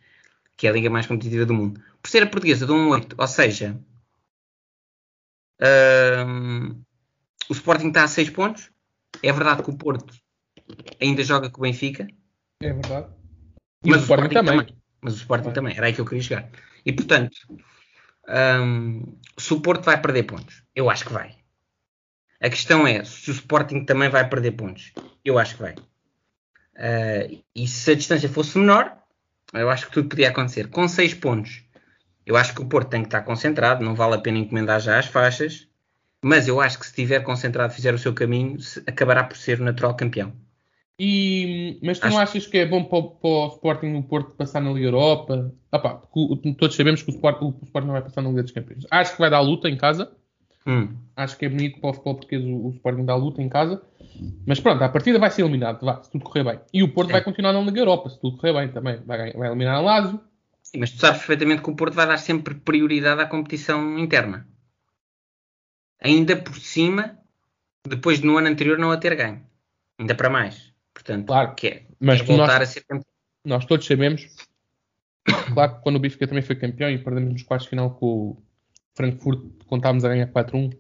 [0.58, 1.82] que é a liga mais competitiva do mundo.
[2.02, 3.16] Por ser a portuguesa, dou um 8.
[3.18, 3.80] Ou seja,
[6.28, 6.82] hum,
[7.50, 8.72] o Sporting está a 6 pontos.
[9.22, 10.14] É verdade que o Porto
[11.02, 12.08] ainda joga com o Benfica,
[12.62, 13.19] É verdade.
[13.84, 14.76] E mas o Sporting também.
[15.02, 15.78] Mas o Sporting também.
[15.78, 16.50] Era aí que eu queria chegar.
[16.86, 17.38] E portanto,
[18.28, 21.36] hum, se o Porto vai perder pontos, eu acho que vai.
[22.42, 24.94] A questão é se o Sporting também vai perder pontos.
[25.24, 25.76] Eu acho que vai.
[26.78, 28.98] Ah, e se a distância fosse menor,
[29.54, 30.70] eu acho que tudo podia acontecer.
[30.70, 31.64] Com 6 pontos,
[32.26, 33.84] eu acho que o Porto tem que estar concentrado.
[33.84, 35.68] Não vale a pena encomendar já as faixas.
[36.24, 39.64] Mas eu acho que se estiver concentrado, fizer o seu caminho, acabará por ser o
[39.64, 40.34] natural campeão.
[41.00, 44.04] E, mas tu Acho- não achas que é bom para, o- para o Sporting o
[44.04, 45.54] Porto passar na Liga Europa?
[45.72, 48.30] Ah pá, porque o- todos sabemos que o Sporting, o Sporting não vai passar na
[48.30, 48.86] Liga dos Campeões.
[48.92, 50.12] Acho que vai dar luta em casa.
[50.68, 50.90] Hum.
[51.16, 53.82] Acho que é bonito para o futebol português o, o Sporting dar luta em casa.
[54.46, 56.60] Mas pronto, a partida vai ser eliminado, vá, se tudo correr bem.
[56.74, 57.14] E o Porto Sim.
[57.14, 58.98] vai continuar na Liga Europa, se tudo correr bem também.
[59.06, 60.20] Vai, vai eliminar a Lazio.
[60.62, 64.46] Sim, mas tu sabes perfeitamente que o Porto vai dar sempre prioridade à competição interna.
[66.02, 67.18] Ainda por cima,
[67.88, 69.42] depois de no ano anterior não a ter ganho.
[69.98, 70.69] Ainda para mais.
[71.10, 71.56] Portanto, Claro.
[71.56, 73.06] que é, Mas é que nós, voltar a ser campeão.
[73.46, 74.28] nós todos sabemos,
[75.54, 78.06] claro que quando o Benfica também foi campeão e perdemos nos quartos de final com
[78.06, 78.44] o
[78.96, 80.78] Frankfurt, quando estávamos a ganhar 4-1,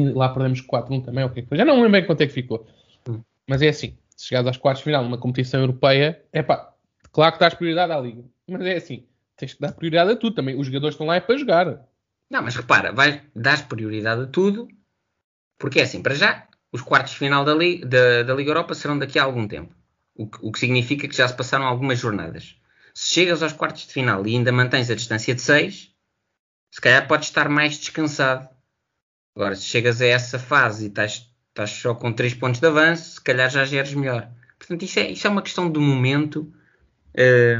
[0.00, 1.46] e lá perdemos 4-1 também, ok.
[1.52, 2.66] Já não lembro bem quanto é que ficou.
[3.08, 3.20] Hum.
[3.46, 6.72] Mas é assim, se chegares às quartas de final numa competição europeia, é pá,
[7.12, 8.24] claro que dás prioridade à Liga.
[8.48, 10.58] Mas é assim, tens que dar prioridade a tudo também.
[10.58, 11.86] Os jogadores estão lá é para jogar.
[12.30, 14.68] Não, mas repara, vais, dás prioridade a tudo,
[15.58, 18.74] porque é assim, para já, os quartos de final da, Liga, da, da Liga Europa
[18.74, 19.72] serão daqui a algum tempo.
[20.12, 22.56] O que, o que, significa que já se passaram algumas jornadas.
[22.92, 25.92] Se chegas aos quartos de final e ainda mantens a distância de 6,
[26.72, 28.48] se calhar podes estar mais descansado.
[29.36, 33.12] Agora, se chegas a essa fase e estás, estás só com 3 pontos de avanço,
[33.12, 34.28] se calhar já geres melhor.
[34.58, 36.52] Portanto, isso é, isso é uma questão de momento.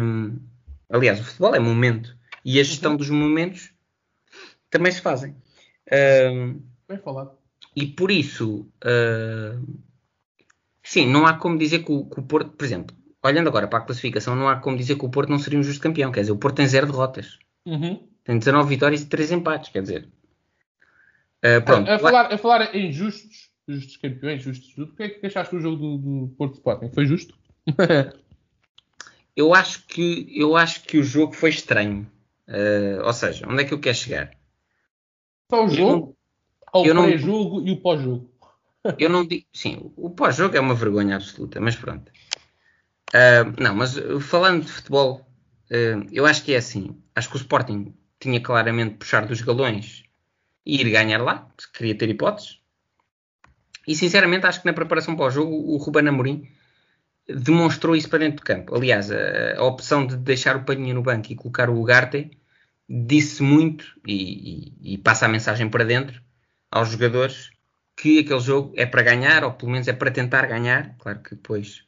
[0.03, 0.41] Hum,
[0.91, 2.17] aliás, o futebol é momento.
[2.45, 2.97] E a gestão uhum.
[2.97, 3.73] dos momentos
[4.71, 5.37] também se fazem.
[6.33, 7.44] Um, Bem falado.
[7.77, 9.81] E por isso, uh,
[10.83, 13.81] sim, não há como dizer que o, que o, Porto, por exemplo, olhando agora para
[13.81, 16.13] a classificação, não há como dizer que o Porto não seria um justo campeão.
[16.13, 17.39] Quer dizer, o Porto tem zero derrotas.
[17.67, 18.09] Uhum.
[18.23, 19.71] Tem 19 vitórias e 3 empates.
[19.71, 20.09] Quer dizer,
[21.45, 21.91] uh, pronto.
[21.91, 25.27] A, a, falar, a falar em justos, justos campeões, justos tudo, o que é que
[25.27, 26.91] achaste do jogo do, do Porto Sporting?
[26.93, 27.37] Foi justo?
[29.37, 32.11] eu acho que eu acho que o jogo foi estranho.
[32.47, 34.31] Uh, ou seja, onde é que eu quero chegar?
[35.51, 36.17] Só o jogo,
[36.75, 38.29] ou o pré-jogo e o pós-jogo.
[38.99, 39.47] Eu não digo.
[39.53, 42.11] Sim, o pós-jogo é uma vergonha absoluta, mas pronto.
[43.11, 45.27] Uh, não, mas falando de futebol,
[45.71, 47.01] uh, eu acho que é assim.
[47.15, 50.03] Acho que o Sporting tinha claramente puxar dos galões
[50.67, 52.59] e ir ganhar lá, se queria ter hipóteses.
[53.87, 56.49] E sinceramente acho que na preparação para o jogo o Ruben Amorim
[57.29, 58.75] demonstrou isso para dentro do campo.
[58.75, 62.31] Aliás, a, a opção de deixar o Palhinha no banco e colocar o Ugarte
[62.89, 66.24] disse muito e, e, e, passa a mensagem para dentro
[66.75, 67.51] aos jogadores
[67.97, 70.97] que aquele jogo é para ganhar, ou pelo menos é para tentar ganhar.
[70.99, 71.85] Claro que depois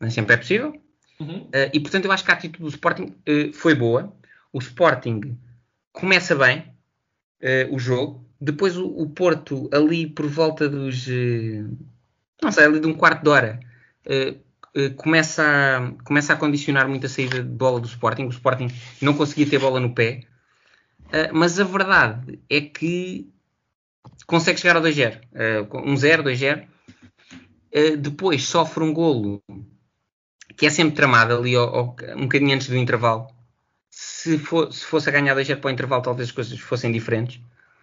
[0.00, 0.80] nem sempre é possível.
[1.18, 1.40] Uhum.
[1.42, 4.14] Uh, e portanto eu acho que a atitude do Sporting uh, foi boa.
[4.52, 5.36] O Sporting
[5.92, 6.60] começa bem
[7.42, 8.24] uh, o jogo.
[8.40, 11.08] Depois o, o, Porto, ali por volta dos.
[12.40, 13.60] não sei, ali de um quarto de hora,
[14.96, 18.24] começa, a, começa a condicionar muito a saída de bola do Sporting.
[18.24, 18.68] O Sporting
[19.02, 20.22] não conseguia ter bola no pé.
[21.34, 23.30] mas a verdade é que
[24.26, 25.20] consegue chegar ao 2-0.
[25.32, 26.66] Uh, 1-0, 2-0.
[27.72, 29.42] Uh, depois sofre um golo
[30.56, 33.26] que é sempre tramado ali ao, ao, um bocadinho antes do intervalo.
[33.88, 37.40] Se, for, se fosse a ganhar 2-0 para o intervalo, talvez as coisas fossem diferentes.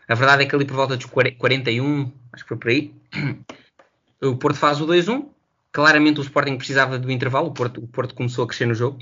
[0.08, 2.94] A verdade é que ali por volta dos 41, acho que foi por aí,
[4.24, 5.28] o Porto faz o 2-1.
[5.72, 9.00] Claramente o Sporting precisava do intervalo, o Porto, o Porto começou a crescer no jogo.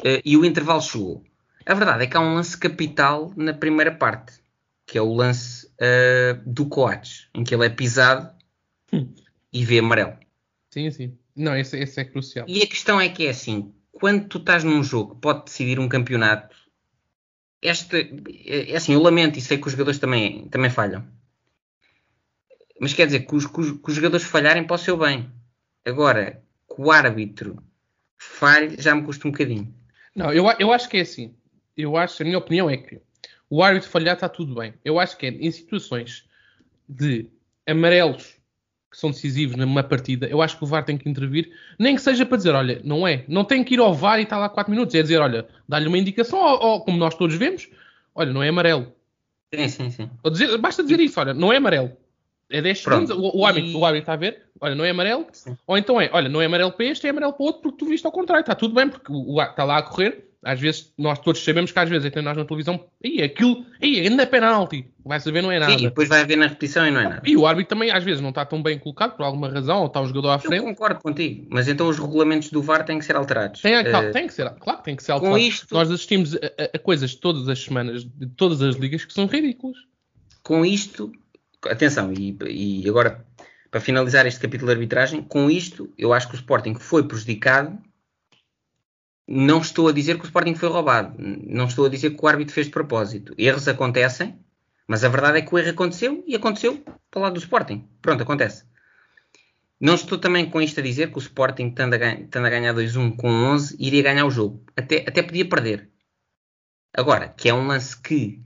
[0.00, 1.24] Uh, e o intervalo chegou.
[1.66, 4.39] A verdade é que há um lance capital na primeira parte,
[4.90, 8.28] que é o lance uh, do Coates, em que ele é pisado
[8.92, 9.14] hum.
[9.52, 10.18] e vê amarelo.
[10.68, 11.16] Sim, sim.
[11.36, 12.44] Não, esse, esse, é crucial.
[12.48, 15.78] E a questão é que é assim: quando tu estás num jogo que pode decidir
[15.78, 16.56] um campeonato,
[17.62, 21.06] este, é assim, eu lamento e sei que os jogadores também, também falham.
[22.80, 25.30] Mas quer dizer, que os, que os, que os jogadores falharem para o seu bem.
[25.84, 27.62] Agora, que o árbitro
[28.18, 29.72] falhe, já me custa um bocadinho.
[30.16, 31.32] Não, eu, eu acho que é assim.
[31.76, 33.00] Eu acho, a minha opinião é que
[33.50, 34.72] o árbitro falhar está tudo bem.
[34.84, 36.24] Eu acho que é em situações
[36.88, 37.28] de
[37.66, 38.40] amarelos
[38.90, 42.02] que são decisivos numa partida, eu acho que o VAR tem que intervir, nem que
[42.02, 44.48] seja para dizer, olha, não é, não tem que ir ao VAR e estar lá
[44.48, 47.68] 4 minutos, é dizer, olha, dá-lhe uma indicação, ou, ou, como nós todos vemos,
[48.12, 48.92] olha, não é amarelo.
[49.54, 50.10] Sim, sim, sim.
[50.32, 51.92] Dizer, basta dizer isso, olha, não é amarelo.
[52.50, 55.26] É 10 segundos, o, o, árbitro, o árbitro está a ver, olha, não é amarelo,
[55.32, 55.56] sim.
[55.68, 57.78] ou então é, olha, não é amarelo para este, é amarelo para o outro, porque
[57.78, 60.58] tu viste ao contrário, está tudo bem, porque o, o está lá a correr, às
[60.58, 64.22] vezes, nós todos sabemos que às vezes até nós na televisão, e aquilo, e ainda
[64.22, 64.86] é penalti.
[65.04, 65.72] Vai saber, não é nada.
[65.72, 67.22] Sim, depois vai ver na repetição e não é nada.
[67.26, 69.86] E o árbitro também às vezes não está tão bem colocado por alguma razão, ou
[69.86, 70.56] está o jogador à frente.
[70.56, 73.60] Eu concordo contigo, mas então os regulamentos do VAR têm que ser alterados.
[73.60, 75.38] Tem, uh, tem que ser, claro que tem que ser alterados.
[75.38, 79.04] Com isto, nós assistimos a, a, a, coisas todas as semanas, de todas as ligas,
[79.04, 79.76] que são ridículas.
[80.42, 81.12] Com isto,
[81.66, 83.26] atenção, e, e agora
[83.70, 87.78] para finalizar este capítulo de arbitragem, com isto eu acho que o Sporting foi prejudicado
[89.32, 91.14] não estou a dizer que o Sporting foi roubado.
[91.18, 93.32] Não estou a dizer que o árbitro fez de propósito.
[93.38, 94.36] Erros acontecem,
[94.88, 97.88] mas a verdade é que o erro aconteceu e aconteceu para o lado do Sporting.
[98.02, 98.64] Pronto, acontece.
[99.80, 102.74] Não estou também com isto a dizer que o Sporting, estando a, ganha, a ganhar
[102.74, 104.64] 2-1 com 11, iria ganhar o jogo.
[104.76, 105.88] Até, até podia perder.
[106.92, 108.42] Agora, que é um lance que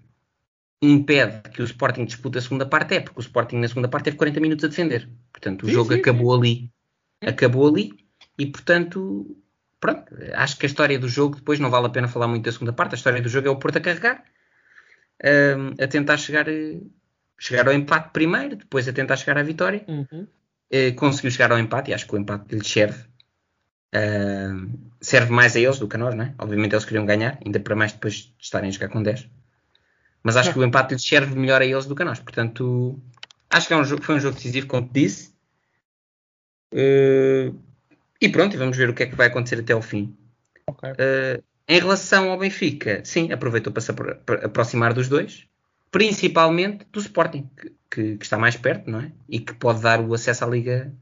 [0.83, 4.05] impede que o Sporting dispute a segunda parte, é porque o Sporting na segunda parte
[4.05, 5.09] teve 40 minutos a defender.
[5.33, 6.39] Portanto, o sim, jogo sim, acabou sim.
[6.39, 6.71] ali.
[7.23, 7.95] Acabou ali
[8.39, 9.35] e, portanto,
[9.85, 12.53] pronto, acho que a história do jogo, depois não vale a pena falar muito da
[12.53, 14.25] segunda parte, a história do jogo é o Porto a carregar,
[15.23, 16.47] um, a tentar chegar,
[17.39, 19.85] chegar ao empate primeiro, depois a tentar chegar à vitória.
[19.87, 20.27] Uhum.
[20.73, 22.99] Uh, conseguiu chegar ao empate e acho que o empate lhe serve.
[23.95, 26.35] Uh, serve mais a eles do que a nós, não é?
[26.39, 29.29] Obviamente eles queriam ganhar, ainda para mais depois de estarem a jogar com 10.
[30.23, 32.21] Mas acho que o empate lhes serve melhor a eles do que a nós.
[32.21, 32.99] Portanto,
[33.51, 35.35] acho que é um jogo, foi um jogo decisivo, como te disse.
[36.73, 37.55] Uh,
[38.25, 40.17] e pronto, e vamos ver o que é que vai acontecer até ao fim.
[40.67, 40.91] Ok.
[40.91, 43.91] Uh, em relação ao Benfica, sim, aproveitou para se
[44.45, 45.47] aproximar dos dois,
[45.91, 49.13] principalmente do Sporting, que, que- que está mais perto, não é?
[49.29, 50.93] E que pode dar o acesso à Liga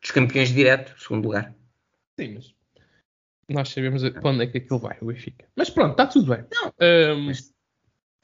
[0.00, 1.54] dos Campeões direto, segundo lugar.
[2.18, 2.54] Sim, mas
[3.48, 5.44] nós sabemos para onde é que aquilo vai, o Benfica.
[5.56, 6.44] Mas pronto, está tudo bem.
[6.52, 7.52] Não, mas-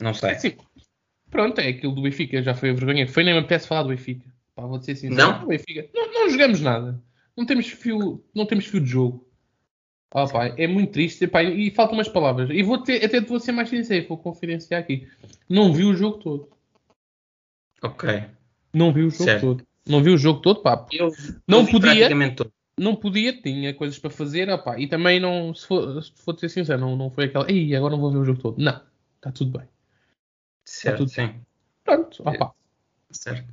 [0.00, 0.34] Não sei.
[0.37, 0.56] sim.
[1.30, 3.08] Pronto, é aquilo do Benfica, já foi a vergonha.
[3.08, 4.28] Foi nem me apetece falar do Benfica.
[4.54, 5.14] Pá, vou ser sincero.
[5.16, 5.46] Não?
[5.48, 5.88] Benfica.
[5.94, 7.02] Não, não jogamos nada.
[7.36, 9.26] Não temos fio, não temos fio de jogo.
[10.12, 11.26] Ah, pá, é muito triste.
[11.26, 12.48] Pá, e faltam umas palavras.
[12.50, 15.08] E vou ter, até vou ser mais sincero, vou confidenciar aqui.
[15.48, 16.48] Não vi o jogo todo.
[17.82, 18.24] Ok.
[18.72, 19.40] Não vi o jogo Certo.
[19.40, 19.66] todo.
[19.86, 20.86] Não vi o jogo todo, pá.
[20.92, 21.12] Eu
[21.46, 22.08] Não podia.
[22.34, 22.52] todo.
[22.78, 26.48] não podia, tinha coisas para fazer, opá, e também não, se for, se for ser
[26.48, 28.58] sincero, não, não foi aquela, ei, agora não vou ver o jogo todo.
[28.58, 28.80] Não,
[29.16, 29.68] está tudo bem.
[30.64, 31.34] Certo, tudo sim.
[31.84, 32.52] Pronto, opá.
[33.10, 33.52] Certo.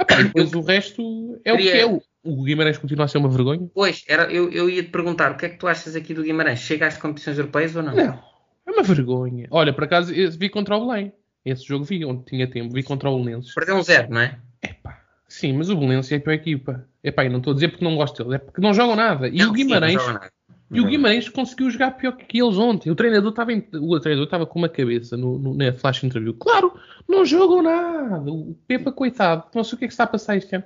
[0.00, 1.86] Opá, e depois o resto é o que é.
[1.86, 3.68] O, o Guimarães continua a ser uma vergonha?
[3.74, 6.22] Pois, era, eu, eu ia te perguntar, o que é que tu achas aqui do
[6.22, 6.58] Guimarães?
[6.60, 7.94] Chega às competições europeias ou não?
[7.94, 8.18] Não,
[8.66, 9.46] é uma vergonha.
[9.50, 11.12] Olha, por acaso, eu vi contra o Belém.
[11.44, 13.54] Esse jogo vi, onde tinha tempo, vi contra o Belenenses.
[13.54, 14.38] Perdeu um zero, não é?
[14.62, 16.84] Epá, sim, mas o Belenenses é a pior equipa.
[17.04, 19.28] Epá, e não estou a dizer porque não gosto deles, é porque não jogam nada.
[19.28, 19.94] E Não, o sim, Guimarães...
[20.06, 20.30] nada.
[20.68, 22.90] E o Guimarães conseguiu jogar pior que eles ontem.
[22.90, 26.34] O treinador estava em- o treinador estava com uma cabeça no, no- na flash interview.
[26.34, 26.74] Claro,
[27.08, 28.28] não jogam nada.
[28.32, 30.64] O Pepa, coitado, não sei o que é que está a passar este ano.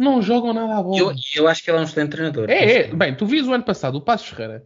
[0.00, 0.98] Não jogam nada à bola.
[0.98, 2.48] Eu, eu acho que ele é um excelente treinador.
[2.48, 2.94] É, é.
[2.94, 4.64] Bem, tu vias o ano passado o Passos Ferreira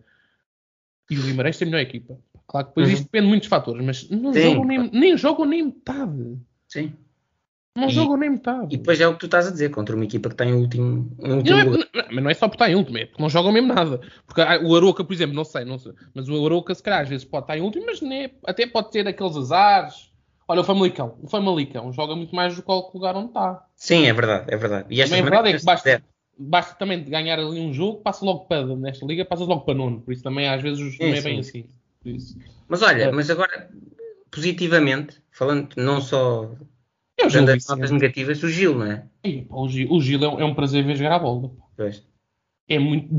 [1.10, 2.16] e o Guimarães tem a melhor equipa.
[2.46, 2.94] Claro que depois Uhum.
[2.94, 6.38] isto depende de muitos fatores, mas não Sim, jogam nem, nem jogam nem metade.
[6.68, 6.92] Sim.
[7.76, 8.72] Não E- jogam nem metade.
[8.72, 10.58] E depois é o que tu estás a dizer, contra uma equipa que tem o
[10.58, 11.78] último, um Não último é- lugar.
[11.92, 14.00] não- mas não é só por estar em último, é porque não jogam mesmo nada.
[14.24, 17.00] Porque ah, o Aroca, por exemplo, não sei, não sei, mas o Aroca se calhar
[17.00, 20.12] às vezes pode estar em último, mas nem é- até pode ter aqueles azares.
[20.46, 23.66] Olha, o Famalicão, o Famalicão joga muito mais do que o lugar onde está.
[23.84, 24.86] Sim, é verdade, é verdade.
[24.88, 26.02] E esta a semana verdade é que basta,
[26.38, 30.00] basta também ganhar ali um jogo, passa logo para, nesta liga, passas logo para nono.
[30.00, 31.68] Por isso também às vezes não é bem sim.
[32.06, 32.38] assim.
[32.66, 33.12] Mas olha, É.
[33.12, 33.68] mas agora,
[34.30, 36.50] positivamente, falando não só
[37.18, 37.76] é dando as Vicente.
[37.76, 38.96] notas negativas, o Gil, não é?
[39.48, 41.50] Pá, o Gil, o Gil é, um, é um prazer ver jogar a bola.
[41.76, 42.02] Pois.
[42.66, 43.10] É muito,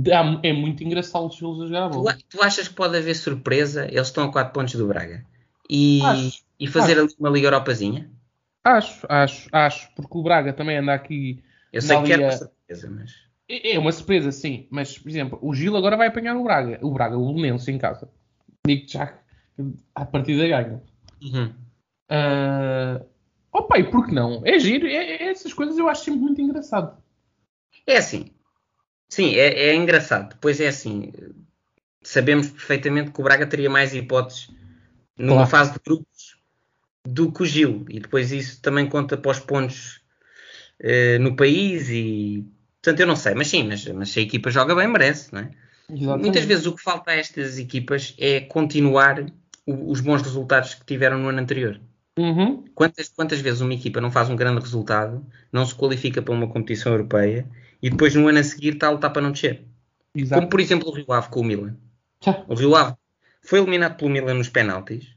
[0.41, 2.11] é muito engraçado o Gil a jogar a Tu, bola.
[2.11, 3.85] a- tu achas que pode haver surpresa?
[3.85, 5.23] Eles estão a 4 pontos do Braga.
[5.69, 7.01] E, Acho, e fazer acho.
[7.01, 8.09] ali uma Liga Europazinha?
[8.65, 12.89] Acho, acho, acho, porque o Braga também anda aqui Eu sei que é uma surpresa,
[12.89, 13.11] mas.
[13.47, 14.67] É é uma surpresa, sim.
[14.71, 16.79] Mas, por exemplo, o Gil agora vai apanhar o Braga.
[16.81, 18.09] O Braga, o Belenense em casa.
[18.65, 19.19] Digo-te já
[19.93, 20.81] a partida ganha.
[21.21, 21.53] Uhum.
[22.09, 23.01] Ah,
[23.51, 24.41] opa, e por que não?
[24.43, 24.87] É giro.
[24.87, 26.97] É, é- essas coisas eu acho sempre muito engraçado.
[27.85, 28.31] É assim.
[29.09, 30.29] Sim, é, é engraçado.
[30.29, 31.11] Depois é assim.
[32.01, 34.49] Sabemos perfeitamente que o Braga teria mais hipóteses
[35.17, 35.49] numa Claro.
[35.49, 36.34] fase de grupos
[37.05, 37.85] do que o Gil.
[37.89, 40.01] E depois isso também conta para os pontos
[40.79, 42.45] eh, no país e.
[42.81, 45.41] Portanto, eu não sei, mas sim, mas, mas se a equipa joga bem, merece, não
[45.41, 45.49] é?
[45.89, 49.25] Muitas vezes o que falta a estas equipas é continuar
[49.65, 51.79] o- os bons resultados que tiveram no ano anterior.
[52.17, 52.63] Uhum.
[52.73, 56.47] Quantas, quantas vezes uma equipa não faz um grande resultado, não se qualifica para uma
[56.47, 57.47] competição europeia
[57.81, 59.63] e depois no ano a seguir está a lutar para não descer?
[60.13, 60.47] Como Exato.
[60.47, 61.75] por exemplo o Rio Ave com o Milan.
[62.47, 62.95] O Rio Ave
[63.41, 65.14] foi eliminado pelo Milan nos penaltis.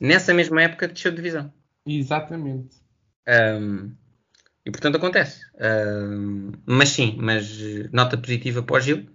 [0.00, 1.52] Nessa mesma época desceu de divisão.
[1.86, 2.76] Exatamente.
[3.26, 3.92] Ahm,
[4.64, 5.44] e portanto acontece.
[5.60, 7.58] Ahm, mas sim, mas
[7.92, 9.06] nota positiva para o Gil.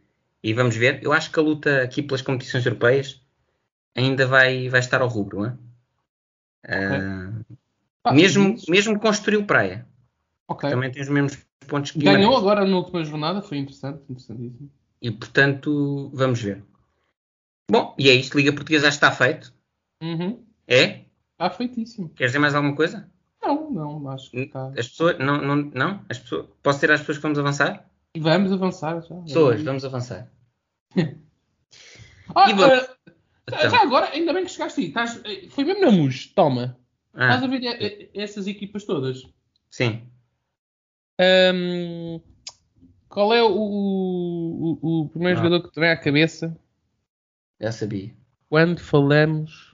[0.43, 0.99] E vamos ver.
[1.03, 3.21] Eu acho que a luta aqui pelas competições europeias
[3.95, 5.39] ainda vai, vai estar ao rubro.
[5.39, 5.57] Não é?
[6.67, 7.31] Ah,
[8.01, 9.87] Pá, mesmo, mesmo Estoril Praia.
[10.47, 10.69] ok.
[10.69, 12.37] Também tem os mesmos pontos que Ganhou Guimarães.
[12.39, 13.41] agora na última jornada.
[13.41, 14.01] Foi interessante.
[14.09, 14.69] Interessantíssimo.
[15.01, 16.63] E portanto, vamos ver.
[17.69, 18.37] Bom, e é isto.
[18.37, 19.53] Liga Portuguesa já está feito.
[20.01, 20.45] Uhum.
[20.67, 21.01] É?
[21.37, 22.09] Ah, feitíssimo.
[22.09, 23.09] Queres dizer mais alguma coisa?
[23.41, 24.09] Não, não.
[24.09, 24.67] Acho que está...
[24.69, 25.17] As pessoas.
[25.19, 26.05] Não, não, não?
[26.09, 27.89] As pessoas, posso ter às pessoas que vamos avançar?
[28.17, 29.15] Vamos avançar já.
[29.15, 30.31] Pessoas, vamos avançar.
[32.33, 32.95] Ah, E vamos- ah,
[33.47, 34.87] Então, Já agora, ainda bem que chegaste aí.
[34.87, 36.27] Estás- eh, foi mesmo na MUS.
[36.27, 36.77] Toma.
[37.13, 39.23] ah, Estás a ver eh, eh, essas equipas todas?
[39.69, 40.07] sim.
[41.19, 42.19] Ahm,
[43.09, 45.43] qual é o, o, o- o primeiro Ah.
[45.43, 46.57] jogador que te vem à cabeça
[47.59, 48.13] Já sabia.
[48.49, 49.72] quando falamos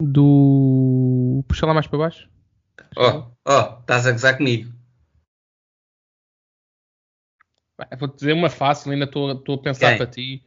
[0.00, 1.44] do.
[1.46, 2.28] Puxa lá mais para baixo.
[2.96, 4.72] Oh, oh, estás a gozar comigo.
[7.98, 9.98] Vou-te dizer uma fácil, ainda estou a pensar Quem?
[9.98, 10.44] para ti.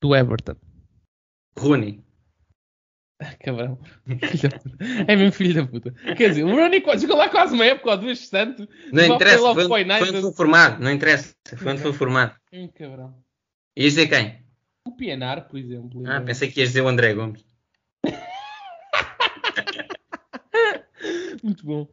[0.00, 0.56] Do Everton.
[1.58, 2.04] Rooney.
[3.40, 3.78] Cabrão.
[4.06, 4.84] Da puta.
[5.08, 5.90] É mesmo filho da puta.
[6.14, 8.68] Quer dizer, o Rooney jogou lá quase uma época ou duas tanto.
[8.92, 10.82] Não interessa, foi foi, foi foi formado.
[10.82, 12.36] Não interessa, foi onde foi formado.
[12.52, 13.16] Hum, cabrão.
[13.76, 14.44] Ias dizer quem?
[14.84, 16.06] O Pienar, por exemplo.
[16.06, 17.44] Ah, pensei que ias dizer o André Gomes.
[21.46, 21.88] Muito bom.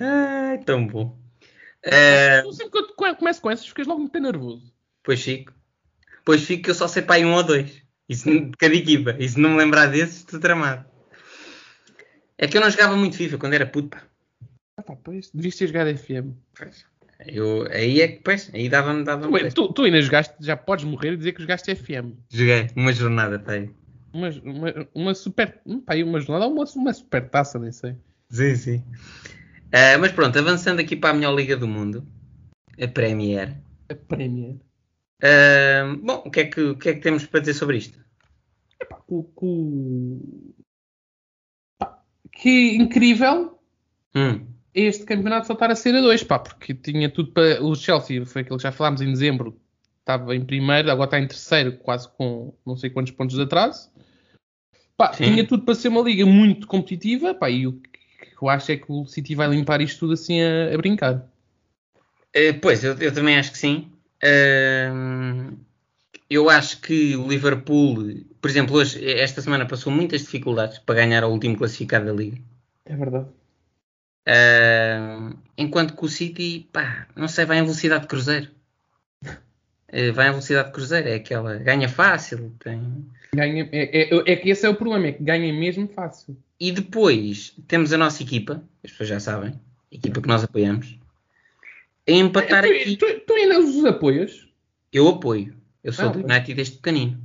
[0.00, 1.18] Ai, tão bom.
[1.84, 4.72] Uh, Tu sempre que eu começo com essas, ficas logo muito nervoso.
[5.02, 5.52] pois fico.
[6.24, 7.82] Pois fico que eu só sei para aí um ou dois.
[8.08, 9.14] Isso de cada equipa.
[9.18, 10.86] E se não me lembrar desses, estou tramado.
[12.38, 14.02] É que eu não jogava muito FIFA quando era puto, pá.
[14.78, 16.32] Ah, pá, pois, devias ter jogado FM.
[17.26, 19.50] Eu, aí é que, pois, aí dava-me, dava-me.
[19.50, 22.16] Tu, tu, tu ainda jogaste, já podes morrer e dizer que jogaste FM.
[22.30, 23.52] Joguei uma jornada, pá.
[23.52, 23.70] aí.
[24.12, 25.60] Uma, uma, uma super.
[25.84, 27.94] Pá, uma jornada ou uma, uma super taça, nem sei.
[28.34, 28.84] Sim, sim.
[29.72, 32.04] Ah, mas pronto, avançando aqui para a melhor liga do mundo,
[32.82, 33.56] a Premier.
[33.88, 34.56] A Premier.
[35.22, 37.98] Ah, bom, o que, é que, o que é que temos para dizer sobre isto?
[38.80, 40.52] Epá, com, com...
[41.78, 43.54] Pá, que incrível
[44.16, 47.62] Hum, este campeonato só estar a ser a dois, pá, porque tinha tudo para.
[47.62, 49.60] O Chelsea, foi aquele que já falámos em dezembro,
[49.98, 53.90] estava em primeiro, agora está em terceiro, quase com não sei quantos pontos de atraso.
[54.96, 57.80] Pá, tinha tudo para ser uma liga muito competitiva, pá, e o
[58.24, 61.14] que eu acho é que o City vai limpar isto tudo assim a, a brincar.
[62.34, 63.90] ah, pois, eu, eu também acho que sim.
[64.22, 65.52] Ah,
[66.28, 71.22] eu acho que o Liverpool, por exemplo, hoje, esta semana passou muitas dificuldades para ganhar
[71.22, 72.38] ao último classificado da liga.
[72.86, 73.28] É verdade.
[74.26, 78.50] Ah, enquanto que o City, pá, não sei, vai em velocidade de cruzeiro.
[79.24, 83.06] Ah, vai em velocidade de cruzeiro, é aquela, ganha fácil, tem...
[83.34, 86.36] Ganha, é, é, é que esse é o problema, é que ganha mesmo fácil.
[86.60, 89.50] E depois temos a nossa equipa, as pessoas já sabem,
[89.92, 90.98] a equipa que nós apoiamos,
[92.08, 92.96] a empatar aqui.
[92.96, 94.46] Tu, tu, tu ainda os apoias?
[94.92, 95.54] Eu apoio.
[95.82, 96.18] Eu sou Ah, do.
[96.20, 97.20] United desde pequenino.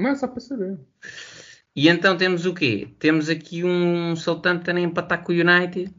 [0.00, 0.78] Não é só para saber.
[1.76, 2.88] E então temos o quê?
[2.98, 5.92] Temos aqui um Southampton a empatar com o United.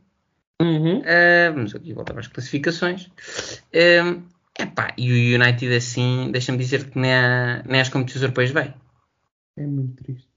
[0.62, 1.02] Uhum.
[1.06, 3.10] Ah, vamos aqui voltar para as classificações.
[3.74, 4.18] Ah,
[4.62, 8.74] epá, e o United assim, deixa-me dizer que nem, a- nem às competições europeias vai.
[9.60, 10.30] É muito triste.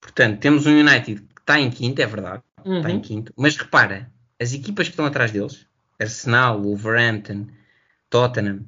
[0.00, 2.42] Portanto, temos um United que está em quinto, é verdade.
[2.64, 2.78] Uhum.
[2.78, 3.32] está em quinto.
[3.36, 5.64] Mas repara, as equipas que estão atrás deles,
[5.98, 7.46] Arsenal, Wolverhampton,
[8.10, 8.66] Tottenham,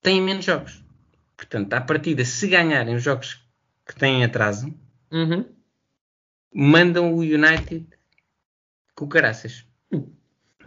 [0.00, 0.84] têm menos jogos.
[1.36, 3.42] Portanto, à partida, se ganharem os jogos
[3.86, 4.72] que têm atraso,
[5.10, 5.44] Uhum.
[6.54, 7.86] mandam o United
[8.94, 9.66] com caraças.
[9.92, 10.06] Hum.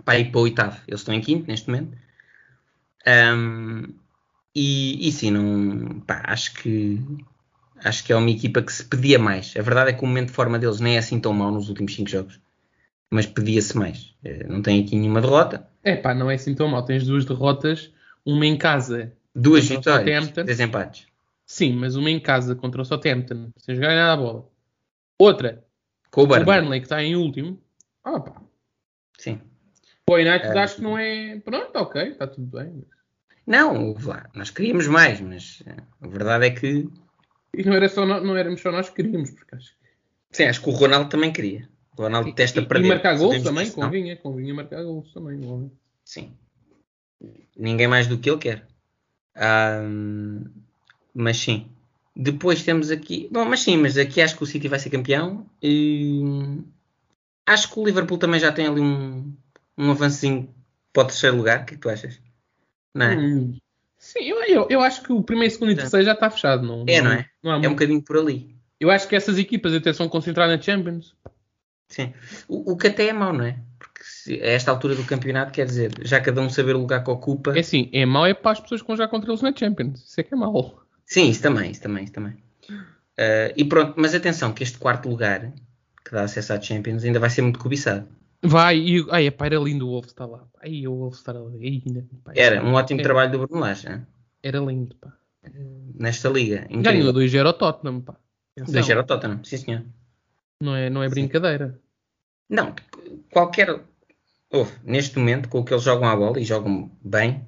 [0.04, 0.82] Para ir para o oitavo.
[0.88, 1.98] Eles estão em quinto neste momento.
[3.06, 3.94] Ahm,
[4.54, 7.02] e, e sim, não, pá, acho que
[7.84, 9.54] acho que é uma equipa que se pedia mais.
[9.58, 11.70] A verdade é que o momento de forma deles nem é assim tão mau nos
[11.70, 12.40] últimos cinco jogos.
[13.12, 14.14] Mas pedia-se mais.
[14.24, 15.68] Eh, Não tem aqui nenhuma derrota.
[15.84, 16.84] É pá, não é assim tão mal.
[16.84, 17.92] Tens duas derrotas,
[18.26, 19.14] uma em casa.
[19.34, 21.08] Duas vitórias, três empates.
[21.46, 24.50] Sim, mas uma em casa contra o Southampton, sem jogar nada a bola.
[25.18, 25.64] Outra,
[26.12, 26.46] Com o o Burnley.
[26.46, 27.62] Burnley, que está em último.
[28.04, 28.42] Ah pá.
[29.18, 29.40] Sim.
[30.10, 30.60] O United É.
[30.60, 31.40] acho que não é.
[31.40, 32.84] Pronto, ok, está tudo bem.
[33.46, 36.90] Não, lá, nós queríamos mais, mas eh, a verdade é que
[37.58, 39.88] E não, era só nó- não éramos só nós que queríamos, porque acho que.
[40.32, 41.68] sim, acho que o Ronaldo também queria.
[41.98, 43.88] O Ronaldo testa para e marcar gols também, disso, não?
[43.88, 45.40] convinha, convinha marcar gols também.
[45.44, 45.70] é?
[46.06, 46.38] Sim.
[47.58, 48.68] Ninguém mais do que ele quer.
[49.36, 50.44] Ahm,
[51.14, 51.68] mas sim.
[52.16, 53.28] Depois temos aqui.
[53.32, 55.50] Bom, mas sim, mas aqui acho que o City vai ser campeão.
[55.62, 56.22] E
[57.46, 59.36] acho que o Liverpool também já tem ali um,
[59.78, 60.54] um avancinho
[60.94, 61.62] para o terceiro lugar.
[61.64, 62.22] O que é que tu achas?
[62.94, 63.16] Não é?
[63.16, 63.58] Hum.
[64.08, 65.78] Sim, eu, eu, eu acho que o primeiro, segundo e É.
[65.78, 66.66] terceiro já está fechado.
[66.66, 67.26] Não, É, não é?
[67.44, 67.72] Não É um muito.
[67.72, 68.56] bocadinho por ali.
[68.80, 71.14] Eu acho que essas equipas até são concentradas na Champions.
[71.90, 72.14] Sim.
[72.48, 73.58] O, o que até é mau, não é?
[73.78, 77.10] Porque a esta altura do campeonato, quer dizer, já cada um saber o lugar que
[77.12, 77.56] ocupa.
[77.56, 80.06] É assim, é mau é para as pessoas que vão já contra eles na Champions.
[80.08, 80.82] Isso é que é mau.
[81.06, 82.38] Sim, isso também, isso também, isso também.
[83.18, 85.52] Ah, e pronto, mas atenção, que este quarto lugar,
[86.06, 88.08] que dá acesso à Champions, ainda vai ser muito cobiçado.
[88.44, 90.48] Vai, e ai, epá, era lindo o Wolves estar lá.
[90.62, 91.84] Ai, o Wolves estar ali.
[91.86, 94.06] Ai, pá, Era um ótimo era, trabalho do Bruno Lage, hein?
[94.44, 95.14] Era lindo, pá.
[95.96, 96.68] nesta liga.
[96.70, 98.16] Ganhou 2-0 ao Tottenham, pá.
[98.56, 99.84] Atenção, 2 era o Tottenham, sim senhor.
[100.62, 101.80] Não é, não é brincadeira.
[102.50, 102.74] Não,
[103.32, 103.84] qualquer.
[104.52, 107.46] Ouve, neste momento, com o que eles jogam à bola e jogam bem,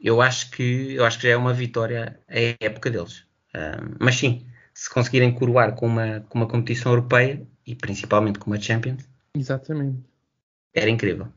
[0.00, 3.26] eu, acho que, eu acho que já é uma vitória a época deles.
[3.98, 4.46] Mas sim,
[4.76, 10.00] se conseguirem coroar com uma, com uma competição europeia e principalmente com uma Champions, Exatamente.
[10.74, 11.28] era incrível.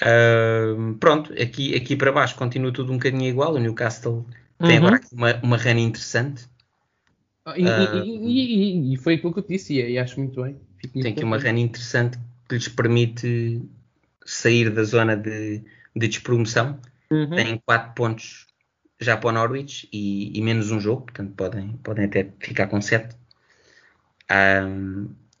[0.00, 3.54] Ahm, pronto, aqui, aqui para baixo continua tudo um bocadinho igual.
[3.54, 4.24] O Newcastle
[4.56, 4.86] tem Uhum.
[4.86, 6.46] agora uma, uma run interessante.
[7.44, 8.04] Ah, E, Ah.
[8.04, 10.60] e- e- e- foi aquilo que eu te disse, e, acho muito bem.
[10.78, 12.18] Fico muito tem aqui uma run interessante
[12.48, 13.60] que lhes permite
[14.24, 15.58] sair da zona de,
[15.96, 16.78] de despromoção.
[17.10, 17.30] Uhum.
[17.34, 18.46] Têm 4 pontos
[19.02, 22.80] já para o Norwich e, e menos um jogo, portanto podem, podem até ficar com
[22.80, 23.16] 7.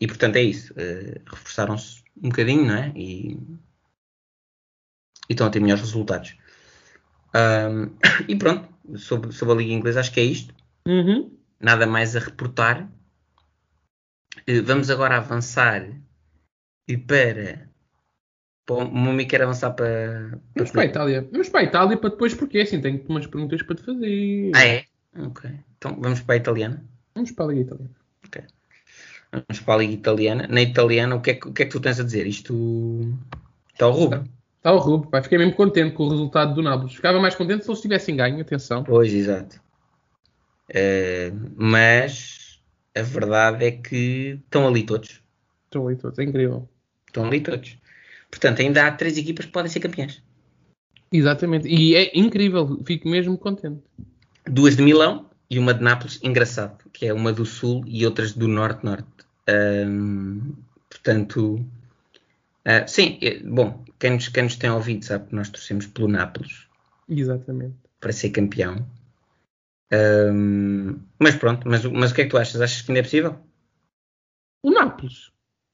[0.00, 0.74] e portanto é isso.
[0.76, 2.92] eh, reforçaram-se um bocadinho, não é?
[2.96, 3.34] E,
[5.28, 6.36] e estão a ter melhores resultados.
[7.34, 7.90] Ahm,
[8.28, 10.54] e pronto, sobre, sobre a Liga Inglesa acho que é isto.
[10.86, 11.36] Uhum.
[11.60, 12.88] Nada mais a reportar.
[14.46, 15.88] Eh, Vamos agora avançar
[17.06, 17.71] para
[18.68, 20.38] Meu amigo quer avançar para.
[20.54, 21.28] Vamos para a Itália.
[21.30, 24.52] Vamos para a Itália para depois, porque assim, tenho umas perguntas para te fazer.
[24.54, 24.84] Ah, é?
[25.18, 25.50] Ok.
[25.76, 26.84] Então vamos para a italiana.
[27.14, 27.90] Vamos para a Liga Italiana.
[29.32, 30.46] Vamos para a Liga Italiana.
[30.48, 32.26] Na italiana, o que, é que, o que é que tu tens a dizer?
[32.26, 33.18] Isto.
[33.72, 34.24] Está ao rubro.
[34.62, 35.20] Está o Rubo, pá.
[35.20, 36.94] Fiquei mesmo contente com o resultado do Nápoles.
[36.94, 38.84] Ficava mais contente se eles tivessem ganho, atenção.
[38.84, 39.60] Pois, exato.
[40.68, 42.60] Eh, mas
[42.94, 45.20] a verdade é que estão ali todos.
[45.64, 46.68] Estou ali todos, é incrível.
[47.08, 47.76] Estão ali todos.
[48.32, 50.20] Portanto, ainda há três equipas que podem ser campeãs.
[51.12, 51.68] Exatamente.
[51.68, 53.82] E é incrível, fico mesmo contente.
[54.46, 58.32] Duas de Milão e uma de Nápoles, engraçado, que é uma do Sul e outras
[58.32, 59.06] do Norte-Norte.
[59.46, 60.52] Ahm,
[60.88, 61.64] portanto,
[62.64, 66.08] ah, sim, é- bom, quem nos, quem nos tem ouvido sabe que nós torcemos pelo
[66.08, 66.66] Nápoles
[67.08, 67.76] Exatamente.
[68.00, 68.86] para ser campeão.
[71.18, 72.60] Mas pronto, mas, o- mas o que é que tu achas?
[72.60, 73.38] Achas que ainda é possível?
[74.62, 75.30] O Nápoles,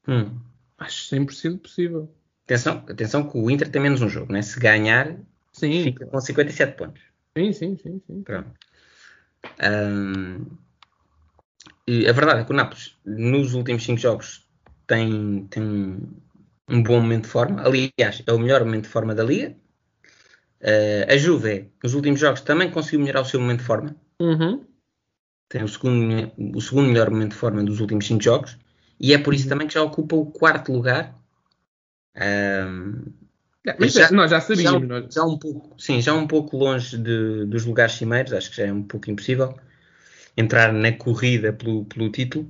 [0.08, 0.40] Hum.
[0.78, 2.12] acho 100% possível.
[2.48, 4.40] Atenção, atenção que o Inter tem menos um jogo, né?
[4.40, 5.14] Se ganhar,
[5.52, 7.02] Sim, fica com 57 pontos.
[7.36, 8.00] sim, sim, sim.
[8.06, 8.22] sim.
[8.22, 8.50] Pronto.
[11.86, 14.48] E a verdade é que o Nápoles, nos últimos 5 jogos,
[14.86, 16.00] tem, tem um,
[16.70, 17.62] um bom momento de forma.
[17.62, 19.54] Aliás, é o melhor momento de forma da Liga.
[20.62, 23.94] Ah, a Juve, nos últimos jogos, também conseguiu melhorar o seu momento de forma.
[24.18, 24.64] Uhum.
[25.50, 28.56] Tem o segundo, o segundo melhor momento de forma dos últimos 5 jogos.
[28.98, 31.14] E é por isso também que já ocupa o quarto lugar.
[32.18, 32.64] É,
[33.78, 34.88] Mas Já- nós já já, sabíamos.
[34.88, 38.56] nós- já um pouco, sim, já um pouco longe de- dos lugares cimeiros, acho que
[38.56, 39.58] já é um pouco impossível
[40.36, 42.48] entrar na corrida pelo, pelo título,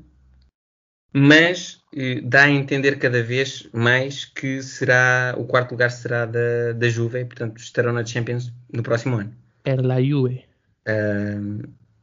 [1.12, 6.73] mas eh, dá a entender cada vez mais que será o quarto lugar será da,
[6.75, 9.35] da Juve, e, portanto estarão na Champions no próximo ano.
[9.64, 10.45] Era la Juve.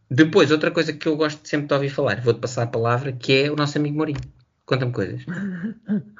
[0.09, 3.33] Depois, outra coisa que eu gosto sempre de ouvir falar, vou-te passar a palavra, que
[3.43, 4.19] é o nosso amigo Mourinho.
[4.65, 5.21] Conta-me coisas.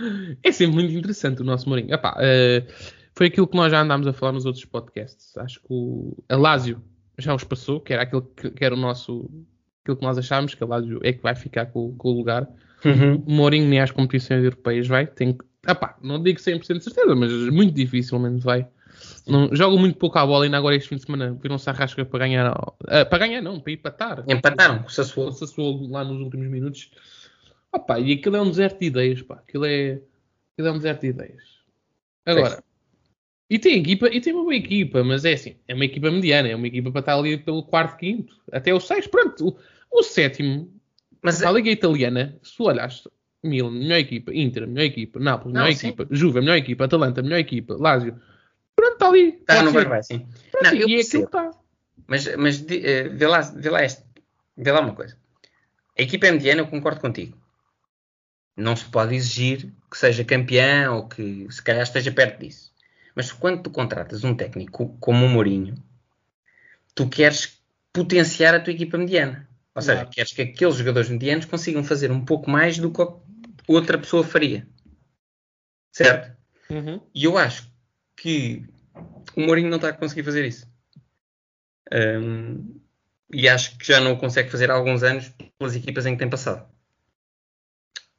[0.42, 1.92] É sempre muito interessante o nosso Mourinho.
[1.92, 2.66] Epá, eh,
[3.14, 5.36] foi aquilo que nós já andámos a falar nos outros podcasts.
[5.36, 6.82] Acho que o a Lásio
[7.18, 9.30] já os passou, que era aquilo que, que era o nosso.
[9.82, 12.48] aquilo que nós achávamos, que a Lásio é que vai ficar com, com o lugar.
[13.26, 15.06] O Mourinho nem às competições europeias vai.
[15.06, 15.36] Tem,
[15.68, 18.66] epá, não digo 100% de certeza, mas muito dificilmente vai.
[19.26, 21.36] Não, joga muito pouco à bola ainda agora este fim de semana.
[21.40, 22.46] Viram-se a rasca para ganhar.
[22.88, 24.24] ah, para ganhar, não, para empatar.
[24.26, 25.32] Empataram com o.
[25.32, 26.90] Sassuolo lá nos últimos minutos.
[27.72, 29.36] Opa, e aquilo é um deserto de ideias, pá.
[29.36, 30.00] Aquilo é,
[30.52, 31.60] aquilo é um deserto de ideias.
[32.26, 32.62] Agora,
[33.48, 36.48] e tem equipa, e tem uma boa equipa, mas é assim, é uma equipa mediana,
[36.48, 39.58] é uma equipa para estar ali pelo quarto, quinto, até o sexto, pronto.
[39.90, 40.72] O, o sétimo,
[41.20, 43.02] Mas a Liga Italiana, se tu olhares,
[43.42, 45.88] Milan, melhor equipa, Inter, melhor equipa, Nápoles, Não, melhor sim.
[45.88, 48.20] equipa, Juve, melhor equipa, Atalanta, melhor equipa, Lazio,
[48.76, 49.28] pronto, está ali.
[49.40, 50.26] está no vai sim.
[50.52, 51.26] Pronto, Não, e é aquilo percebo.
[51.28, 51.50] que está.
[52.06, 54.04] Mas, mas eh, vê, lá, vê, lá este,
[54.56, 55.16] vê lá uma coisa.
[55.98, 57.39] A equipa é mediana, eu concordo contigo.
[58.60, 62.72] Não se pode exigir que seja campeão ou que se calhar esteja perto disso.
[63.14, 65.74] Mas quando tu contratas um técnico como o Mourinho,
[66.94, 67.60] tu queres
[67.92, 69.48] potenciar a tua equipa mediana.
[69.74, 70.10] Ou seja, Claro.
[70.10, 73.00] queres que aqueles jogadores medianos consigam fazer um pouco mais do que
[73.66, 74.66] outra pessoa faria.
[75.92, 76.36] Certo?
[76.70, 77.00] Uhum.
[77.14, 77.68] E eu acho
[78.16, 78.64] que
[79.36, 80.68] o Mourinho não está a conseguir fazer isso.
[81.92, 82.80] Hum,
[83.32, 86.18] e acho que já não o consegue fazer há alguns anos pelas equipas em que
[86.18, 86.68] tem passado.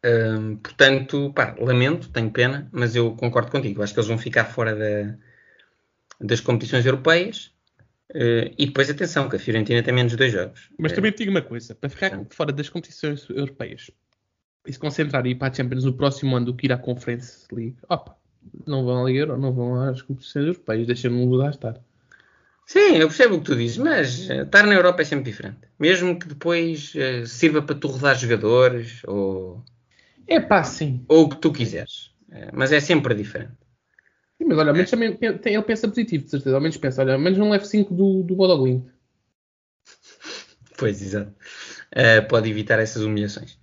[0.04, 3.84] Hum, portanto, pá, lamento, tenho pena, mas eu concordo contigo.
[3.84, 5.16] Acho que eles vão ficar fora da-
[6.20, 7.52] das competições europeias.
[8.14, 10.70] Eh, e depois, atenção, que a Fiorentina tem menos dois jogos.
[10.78, 13.92] Mas Eh, também te digo uma coisa: para ficar fora das competições europeias
[14.68, 16.78] e se concentrar e ir para a Champions no próximo ano do que ir à
[16.78, 18.16] Conference League, opa,
[18.68, 21.80] não vão à Liga Euro, não vão às competições europeias, deixa-me mudar estar.
[22.66, 25.60] Sim, eu percebo o que tu dizes, mas eh, estar na Europa é sempre diferente.
[25.80, 29.64] Mesmo que depois eh, sirva para tu rodar jogadores ou,
[30.28, 31.04] É pá, sim.
[31.08, 32.12] ou o que tu quiseres.
[32.32, 33.54] Eh, mas é sempre diferente.
[34.38, 36.56] Sim, Mas olha, ao menos também pe- tem- ele pensa positivo, de certeza.
[36.56, 38.86] Ao menos pensa, olha, ao menos não leve 5 do, do Bodoglint.
[40.78, 41.32] Pois, exato.
[41.92, 43.60] Eh, pode evitar essas humilhações.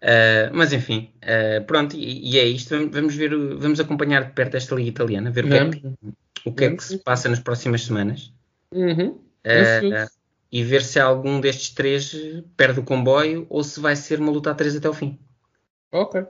[0.00, 2.88] Eh, mas enfim, eh, pronto, e, e é isto.
[2.90, 5.82] Vamos, ver, vamos acompanhar de perto esta Liga Italiana, ver o que, é que,
[6.44, 8.32] o que é que se passa nas próximas semanas.
[8.72, 9.18] Uhum.
[10.52, 12.14] E ver se algum destes três
[12.56, 15.18] perde o comboio ou se vai ser uma luta a três até o fim.
[16.02, 16.22] Ok.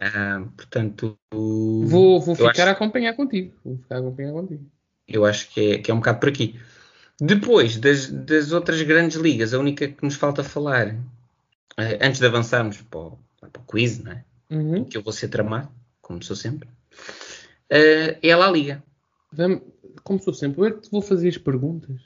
[0.57, 3.55] Portanto, Vou, vou ficar acho- a acompanhar contigo.
[3.65, 4.65] Vou ficar a acompanhar contigo.
[5.09, 6.59] eu acho que é, que é um bocado por aqui.
[7.21, 10.89] Depois das, das outras grandes ligas, a única que nos falta falar,
[11.79, 14.25] eh, antes de avançarmos para o, para o quiz, não é?
[14.51, 14.85] Uhum.
[14.85, 15.69] que eu vou ser tramado,
[16.01, 16.69] como sou sempre,
[17.69, 18.83] eh, é a La Liga.
[20.05, 22.01] Como sou sempre, eu é que te vou fazer as perguntas.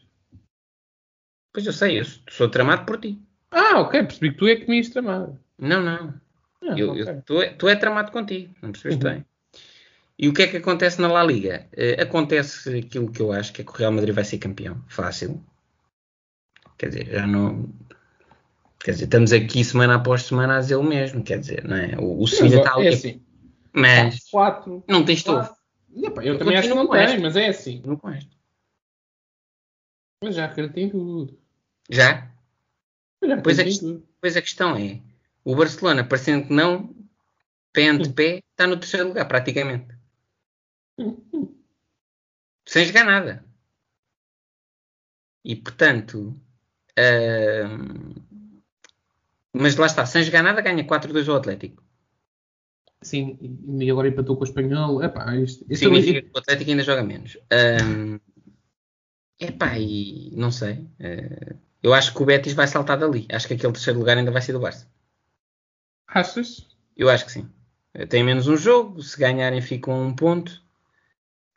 [1.52, 3.20] Pois eu sei, eu sou tramado por ti.
[3.50, 5.30] Ah, ok, percebi que tu é que me ias tramar.
[5.58, 6.14] Não, não.
[6.62, 7.02] Ah, Eu- ok.
[7.02, 9.12] eu- tu, é, tu é tramado contigo, não percebeste Uhum.
[9.14, 9.24] bem.
[10.18, 11.66] E o que é que acontece na La Liga?
[11.72, 14.82] Uh, acontece aquilo que eu acho que é que o Real Madrid vai ser campeão.
[14.86, 15.42] Fácil.
[16.76, 17.72] Quer dizer, já não.
[18.84, 21.22] Quer dizer, estamos aqui semana após semana a dizer o mesmo.
[21.24, 21.96] Quer dizer, não é?
[21.98, 22.86] O, o Sevilha está ali.
[22.86, 23.22] É assim.
[23.72, 24.84] Mas Quatro.
[24.86, 25.54] não tens estofo.
[25.94, 27.20] Eu, Eu também acho que não tem, esta.
[27.20, 27.82] mas é assim.
[27.84, 28.30] Não com esta.
[30.22, 31.38] Mas já acredito em tudo.
[31.88, 32.30] Já?
[33.22, 34.06] Já Pois em tudo.
[34.20, 35.00] Pois a questão é:
[35.44, 36.94] o Barcelona, parecendo que não,
[37.72, 39.94] pé ante pé, está no terceiro lugar, praticamente.
[42.66, 43.44] Sem jogar nada.
[45.44, 46.36] E portanto.
[46.96, 48.14] ahm,
[49.52, 51.82] mas lá está, sem jogar nada, ganha 4-2 ao Atlético.
[53.02, 53.38] Sim,
[53.80, 55.02] e agora empatou com o espanhol.
[55.02, 57.38] Epá, isto, isto Significa que o Atlético ainda joga menos.
[57.50, 58.20] Ahm,
[59.38, 60.86] epá, e não sei.
[60.98, 63.26] eh, eu acho que o Betis vai saltar dali.
[63.32, 64.86] Acho que aquele terceiro lugar ainda vai ser do Barça.
[66.12, 66.66] Achas?
[66.96, 67.48] Eu acho que sim.
[67.94, 70.62] Eh, Tem menos um jogo, se ganharem ficam um ponto.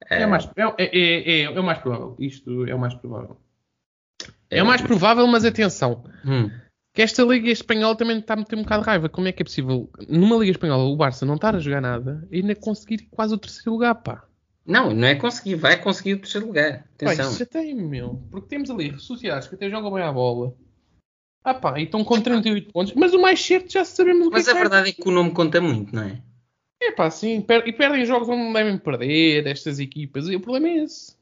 [0.10, 2.16] É, Eh, o mais, é, é, é, é o mais provável.
[2.20, 3.38] Isto é o mais provável.
[4.50, 6.04] É o mais provável, mas atenção.
[6.26, 6.50] hum,
[6.94, 9.10] Que esta Liga Espanhola também está a meter um bocado de raiva.
[9.10, 12.28] Como é que é possível, numa Liga Espanhola, o Barça não estar a jogar nada
[12.32, 14.24] e ainda conseguir quase o terceiro lugar, pá?
[14.66, 16.86] Não, não é conseguir, vai conseguir o terceiro lugar.
[16.96, 17.30] Atenção.
[17.32, 18.22] isso já tem, meu.
[18.30, 20.54] Porque temos ali sociedades que até jogam bem a bola.
[21.44, 22.94] Ah pá, e estão com 38 pontos.
[22.96, 25.08] Mas o mais certo já sabemos o que Mas é a que verdade é que
[25.08, 26.22] o nome conta muito, não é?
[26.82, 26.88] é.
[26.88, 27.42] É pá, sim.
[27.42, 30.28] per- e perdem jogos onde não devem perder estas equipas.
[30.28, 31.16] E o problema é esse.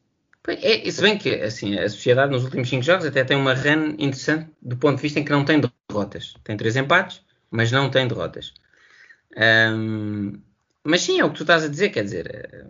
[0.48, 3.92] É, se bem que assim, a sociedade nos últimos 5 jogos até tem uma run
[4.00, 6.34] interessante do ponto de vista em que não tem derrotas.
[6.44, 8.54] Tem 3 empates, mas não tem derrotas.
[9.38, 10.40] Ahm,
[10.84, 12.68] mas sim, é o que tu estás a dizer, quer dizer, eh,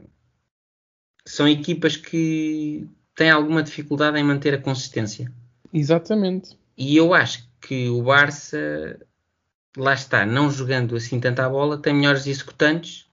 [1.26, 5.32] são equipas que têm alguma dificuldade em manter a consistência.
[5.74, 6.58] Exatamente.
[6.82, 9.00] E eu acho que o Barça,
[9.78, 13.06] lá está, não jogando assim tanta bola, tem melhores executantes.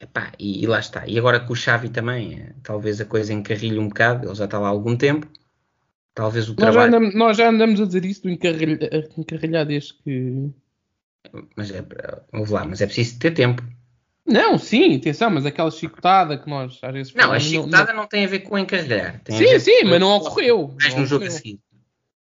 [0.00, 1.06] Epá, e, e lá está.
[1.06, 4.46] E agora com o Xavi também, eh, talvez a coisa encarrilhe um bocado, ele já
[4.46, 5.28] está lá há algum tempo.
[6.14, 6.88] Talvez o Nós já, trabalho.
[6.96, 10.50] andamos, nós já andamos a dizer isso do encarrilha, encarrilhar desde que.
[11.54, 11.84] Mas é,
[12.32, 13.62] ouve lá, mas é preciso ter tempo.
[14.26, 18.24] Não, sim, atenção, mas aquela chicotada que nós às vezes Não, a chicotada não, tem
[18.24, 19.20] a ver com encarrilhar.
[19.28, 20.74] Sim, sim, mas não ocorreu.
[20.80, 21.30] Não no jogo a ocorreu.
[21.30, 21.60] seguir.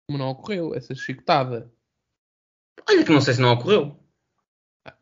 [0.10, 1.72] Mas não ocorreu, essa chicotada.
[2.90, 3.98] Olha que não sei se não ocorreu.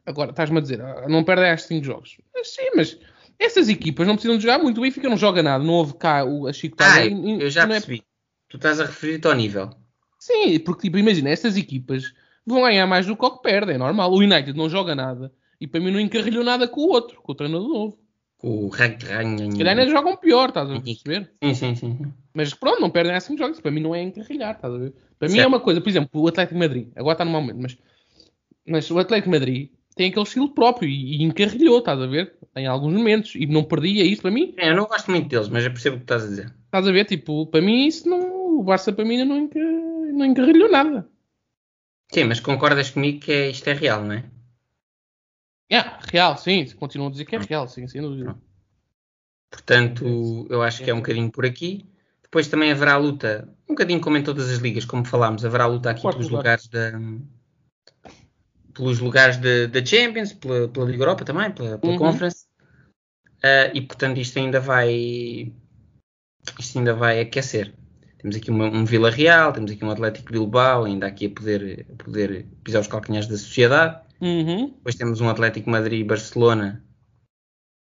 [0.05, 2.17] Agora, estás-me a dizer, ah, não perdem estes 5 jogos.
[2.33, 2.99] Mas sim, mas
[3.39, 4.77] essas equipas não precisam de jogar muito.
[4.77, 6.99] O Benfica não joga nada, não houve cá o, a chicotada.
[6.99, 8.03] Ah, e- e- eu já é- percebi.
[8.49, 9.69] Tu estás a referir-te ao nível.
[10.19, 12.13] Sim, porque tipo, imagina, estas equipas
[12.45, 14.11] vão ganhar mais do que o que perdem, é normal.
[14.11, 17.31] O United não joga nada e para mim não encarrilhou nada com o outro, com
[17.31, 17.97] o treinador novo.
[18.43, 19.07] O rag Se
[19.57, 21.31] calhar ainda jogam pior, estás a perceber?
[21.43, 22.13] Sim, sim, sim.
[22.33, 23.59] Mas pronto, não perdem assim jogos.
[23.59, 24.93] Para mim não é encarrilhar, estás a ver?
[25.19, 25.45] Para mim Certo.
[25.45, 27.77] é uma coisa, por exemplo, o Atlético de Madrid, agora está no momento, mas,
[28.65, 32.33] mas o Atlético de Madrid tem aquele estilo próprio e, e encarrilhou, estás a ver?
[32.55, 34.53] Em alguns momentos e não perdia isso para mim.
[34.57, 36.53] É, eu não gosto muito deles, mas eu percebo o que estás a dizer.
[36.65, 37.05] Estás a ver?
[37.05, 38.59] Tipo, para mim isso não.
[38.59, 39.49] O Barça para mim não,
[40.13, 41.07] não encarrilhou nada.
[42.11, 44.23] Sim, mas concordas comigo que é, isto é real, não é?
[45.72, 45.80] É,
[46.11, 46.65] real, sim.
[46.76, 48.36] Continuam a dizer que é real, sim, sem dúvida.
[49.49, 51.86] Portanto, eu acho que é um bocadinho por aqui.
[52.22, 55.89] Depois também haverá luta, um bocadinho como em todas as ligas, como falámos, haverá luta
[55.89, 56.39] aqui Quarto pelos lugar.
[56.39, 56.91] lugares da
[58.74, 61.99] pelos lugares da Champions, pela, pela Liga Europa também, pela, pela Uhum.
[61.99, 62.45] Conference.
[63.43, 65.51] Ah, e portanto isto ainda vai
[66.57, 67.74] isto ainda vai aquecer.
[68.17, 71.86] Temos aqui uma- um Vila Real, temos aqui um Atlético Bilbao, ainda aqui a poder,
[71.91, 73.99] a poder pisar os calcanhares da sociedade.
[74.22, 74.67] Uhum.
[74.67, 76.86] Depois temos um Atlético Madrid e Barcelona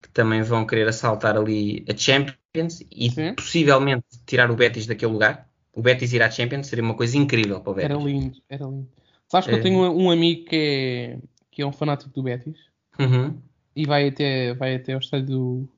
[0.03, 3.34] que também vão querer assaltar ali a Champions e Sim.
[3.34, 5.49] possivelmente tirar o Betis daquele lugar.
[5.72, 7.91] O Betis ir à Champions seria uma coisa incrível para o Betis.
[7.91, 8.89] Era lindo, era lindo.
[9.28, 9.59] Sabes que É.
[9.59, 11.18] eu tenho um, um amigo que é,
[11.51, 12.59] que é um fanático do Betis
[12.99, 13.37] Uhum.
[13.74, 15.68] e vai até, vai até ao estádio do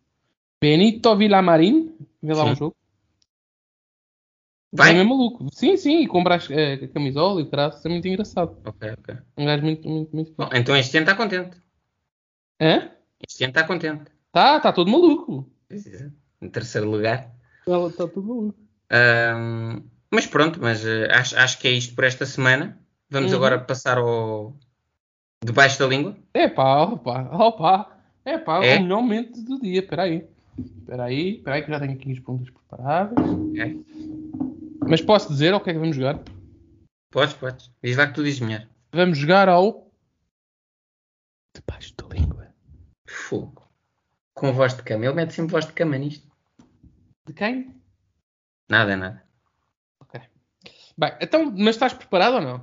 [0.60, 2.50] Benito Villamarín ver lá Sim.
[2.50, 2.76] um jogo.
[4.72, 4.98] Vai?
[4.98, 5.46] É maluco.
[5.52, 8.56] Sim, sim, e comprar as- a, a camisola e o traço, é muito engraçado.
[8.64, 9.16] Ok, ok.
[9.36, 11.56] Um gajo muito, muito, muito Bom, então este ano está contente.
[12.60, 12.90] Hã?
[13.26, 14.10] Este ano está contente.
[14.30, 15.48] Tá, tá todo maluco.
[16.40, 17.30] Em terceiro lugar.
[17.64, 18.58] Tá, tá todo maluco.
[18.90, 22.78] Ahm, mas pronto, mas eh, acho, acho que é isto por esta semana.
[23.10, 23.38] Vamos Uhum.
[23.38, 24.54] agora passar ao
[25.44, 26.16] debaixo da língua.
[26.34, 27.98] Epá, opa, opa.
[28.24, 28.76] Epá, É?
[28.76, 29.80] o melhor momento do dia.
[29.80, 30.26] Espera aí.
[30.58, 33.18] Espera aí, espera aí que já tenho aqui as perguntas preparadas.
[33.18, 33.84] Ok?
[34.88, 36.20] Mas posso dizer ao que é que vamos jogar?
[37.10, 37.70] Podes, podes.
[37.82, 38.66] Diz lá que tu dizes melhor.
[38.92, 39.90] Vamos jogar ao...
[41.54, 42.54] Debaixo da língua.
[43.06, 43.68] Fogo.
[44.34, 45.04] Com voz de cama.
[45.04, 46.26] Ele mete sempre voz de cama nisto.
[47.26, 47.74] De quem?
[48.68, 49.24] Nada, nada.
[50.00, 50.20] Ok.
[50.96, 52.56] Bem, então, mas estás preparado ou não?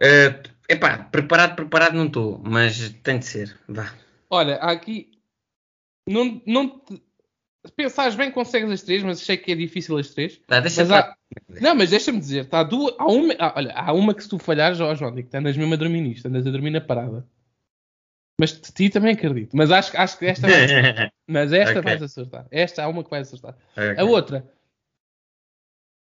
[0.00, 3.58] Uh, epá, preparado, preparado não estou, mas tem de ser.
[3.68, 3.94] Vá.
[4.28, 5.12] Olha, há aqui
[6.08, 7.02] Não, não te-
[7.70, 10.38] pensares bem, consegues as três, mas sei que é difícil as três.
[10.46, 11.16] Tá, deixa Mas há-
[11.60, 14.38] Não, mas deixa-me dizer, tá duas, há uma, há- olha, há uma que se tu
[14.38, 17.26] falhares, ó João, digo andas mesmo a dormir nisto, andas a dormir na parada.
[18.38, 19.56] Mas de ti também acredito.
[19.56, 20.66] Mas acho, acho que esta, vai-
[21.28, 21.82] mas esta Ok.
[21.82, 22.46] vais acertar.
[22.50, 23.56] Esta há uma que vais acertar.
[23.76, 23.94] Ok.
[23.96, 24.50] A outra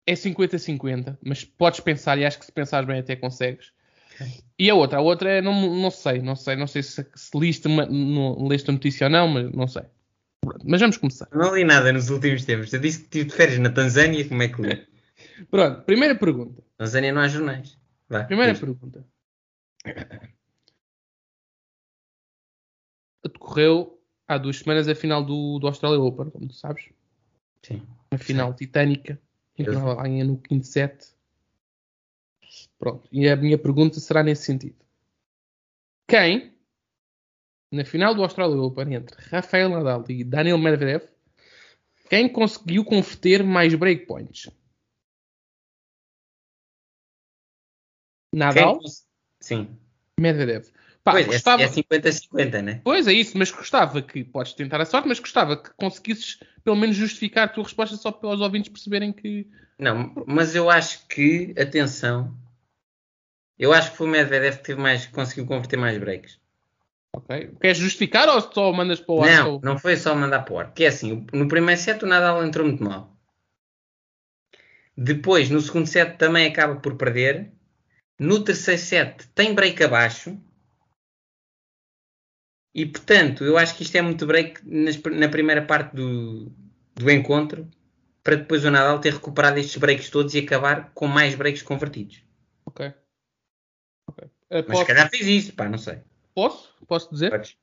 [0.08, 3.72] é 50-50, mas podes pensar e acho que se pensares bem até consegues.
[4.58, 7.38] E a outra, a outra é, não, não sei, não sei, não sei se, se
[7.40, 9.84] liste, uma, não, leste a notícia ou não, mas não sei.
[10.42, 11.28] Pronto, Mas vamos começar.
[11.32, 12.72] Não li nada nos últimos tempos.
[12.74, 14.88] Eu disse que estive de férias na Tanzânia, como é que li?
[15.52, 16.64] Pronto, primeira pergunta.
[16.78, 17.78] Tanzânia não há jornais.
[18.08, 18.60] Vá, Primeira diz.
[18.62, 19.06] pergunta.
[23.24, 26.90] Decorreu há duas semanas a final do, do Australia Open, como tu sabes.
[27.64, 27.86] Sim.
[28.12, 29.20] Uma final titânica.
[29.58, 31.14] Em que Eu- ela ganha no quinto set.
[32.78, 33.08] Pronto.
[33.12, 34.78] E a minha pergunta será nesse sentido.
[36.08, 36.54] Quem,
[37.72, 41.04] na final do Australia Open, entre Rafael Nadal e Daniel Medvedev,
[42.10, 44.50] quem conseguiu converter mais breakpoints?
[48.34, 48.90] Nadal, Quem
[49.40, 49.80] Sim.
[50.20, 50.68] Medvedev.
[51.04, 51.64] Pá, pois, é- gostava...
[51.64, 52.82] é 50-50, né?
[52.84, 56.76] Pois é isso, mas gostava que, podes tentar a sorte, mas gostava que conseguisses pelo
[56.76, 59.48] menos justificar a tua resposta só para os ouvintes perceberem que.
[59.78, 62.36] Não, mas eu acho que, atenção,
[63.58, 66.40] eu acho que foi o Medvedev que teve mais, conseguiu converter mais breaks.
[67.16, 67.56] Ok.
[67.60, 69.30] Queres justificar ou só mandas para o ar?
[69.44, 70.74] Não, não foi só mandar para o ar.
[70.74, 73.16] Que é assim, no primeiro set o Nadal entrou muito mal.
[74.96, 77.52] Depois, no segundo set também acaba por perder.
[78.20, 80.38] No terceiro set tem break abaixo.
[82.74, 86.52] E portanto, eu acho que isto é muito break nas- na primeira parte do,
[86.96, 87.68] do encontro.
[88.24, 92.22] Para depois o Nadal ter recuperado estes breaks todos e acabar com mais breaks convertidos.
[92.66, 92.94] Ok.
[94.08, 94.26] Ok.
[94.52, 96.00] Uh, Mas se calhar fez isso, pá, não sei.
[96.40, 96.74] Posso?
[96.88, 97.32] Posso dizer?
[97.32, 97.56] Podes.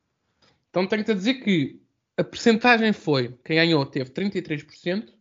[0.69, 1.81] Então tenho-te a dizer que
[2.15, 5.11] a percentagem foi: quem ganhou teve 33%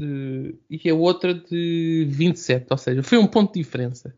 [0.00, 2.66] de, e a outra de 27%.
[2.70, 4.16] Ou seja, foi um ponto de diferença.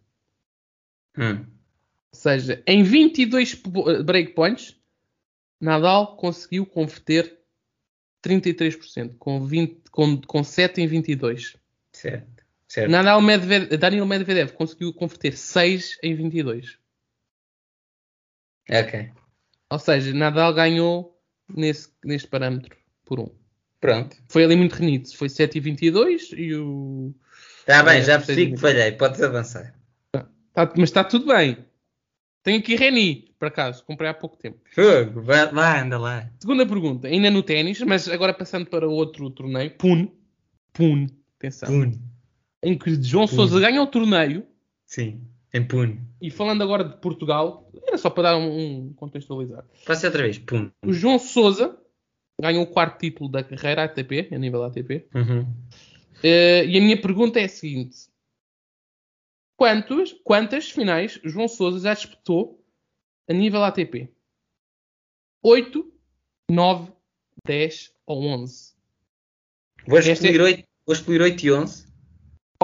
[1.17, 1.45] Hum.
[2.13, 4.77] Ou seja, em 22 po- breakpoints,
[5.61, 7.39] Nadal conseguiu converter
[8.25, 11.57] 33%, com, 20, com, com 7 em 22.
[11.93, 12.45] Certo.
[12.67, 12.91] certo.
[12.91, 16.79] Nadal Medvedev, Daniel Medvedev conseguiu converter 6 em 22.
[18.71, 19.11] Ok.
[19.71, 23.29] Ou seja, Nadal ganhou nesse, neste parâmetro por 1.
[23.81, 24.17] Pronto.
[24.29, 25.09] Foi ali muito renhido.
[25.15, 27.15] Foi 7 e 22 e o...
[27.61, 28.93] Está bem, É, já percebi que falhei.
[28.93, 29.75] Podes avançar.
[30.13, 31.59] Tá- mas está tudo bem.
[32.43, 33.83] Tenho aqui Reni, por acaso.
[33.85, 34.59] Comprei há pouco tempo.
[34.71, 36.31] Fogo, vai, anda lá.
[36.39, 40.13] Segunda pergunta, ainda no ténis, mas agora passando para outro torneio, Pune,
[40.73, 41.09] Pune,
[41.39, 42.01] atenção, Pune.
[42.63, 44.47] em que João Sousa ganha o torneio,
[44.85, 46.01] Sim, em Pune.
[46.21, 49.65] e falando agora de Portugal, era só para dar um, um contextualizar.
[49.87, 50.37] Passa outra vez.
[50.39, 50.71] Pune.
[50.85, 51.79] O João Sousa
[52.41, 55.47] ganhou o quarto título da carreira ATP, a nível ATP, Uhum.
[56.23, 58.09] Eh, e a minha pergunta é a seguinte:
[59.57, 62.65] Quantos, quantas finais João Sousa já disputou
[63.29, 64.09] a nível ATP?
[65.43, 65.93] 8,
[66.51, 66.93] 9,
[67.47, 68.75] 10 ou 11?
[69.87, 71.84] Vou é- excluir, 8, vou excluir 8 e 11.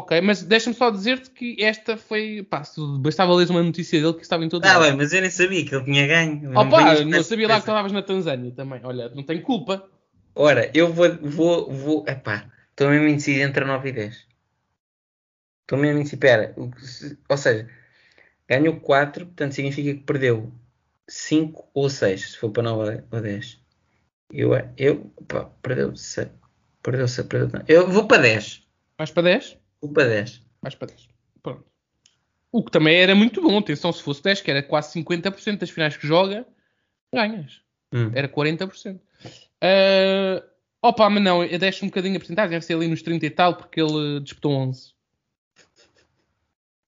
[0.01, 2.43] Ok, mas deixa-me só dizer-te que esta foi.
[2.43, 2.63] Pá,
[3.01, 4.85] bastava ler uma notícia dele que estava em todo Ah, lado.
[4.85, 6.49] bem, mas eu nem sabia que ele tinha ganho.
[6.51, 8.81] Oh, não pá, não sabia lá que estavas na Tanzânia também.
[8.83, 9.87] Olha, não tenho culpa.
[10.35, 14.27] Ora, eu vou, vou, vou, epá, estou mesmo indeciso entre 9 e 10.
[15.63, 16.55] Estou mesmo indeciso, espera,
[17.29, 17.69] ou seja,
[18.49, 20.51] ganhou 4, portanto significa que perdeu
[21.07, 23.61] 5 ou 6, se for para 9 ou 10.
[24.33, 26.29] Eu, eu, pá, perdeu 6,
[26.83, 27.65] perdeu 6, perdeu, não.
[27.69, 28.63] eu vou para 10,
[28.97, 29.60] Vais para 10?
[29.81, 30.43] Vou para 10.
[30.63, 31.09] Vais para 10.
[31.43, 31.65] Pronto.
[32.53, 33.59] O que também era muito bom.
[33.59, 36.47] Atenção, se fosse 10, que era quase 50% das finais que joga,
[37.13, 37.61] ganhas.
[37.93, 38.11] Hum.
[38.15, 38.97] Era 40%.
[38.97, 40.43] Uh,
[40.83, 43.31] opa, mas não, eu deixo um bocadinho a porcentagem, deve ser ali nos 30 e
[43.31, 44.93] tal, porque ele disputou 11.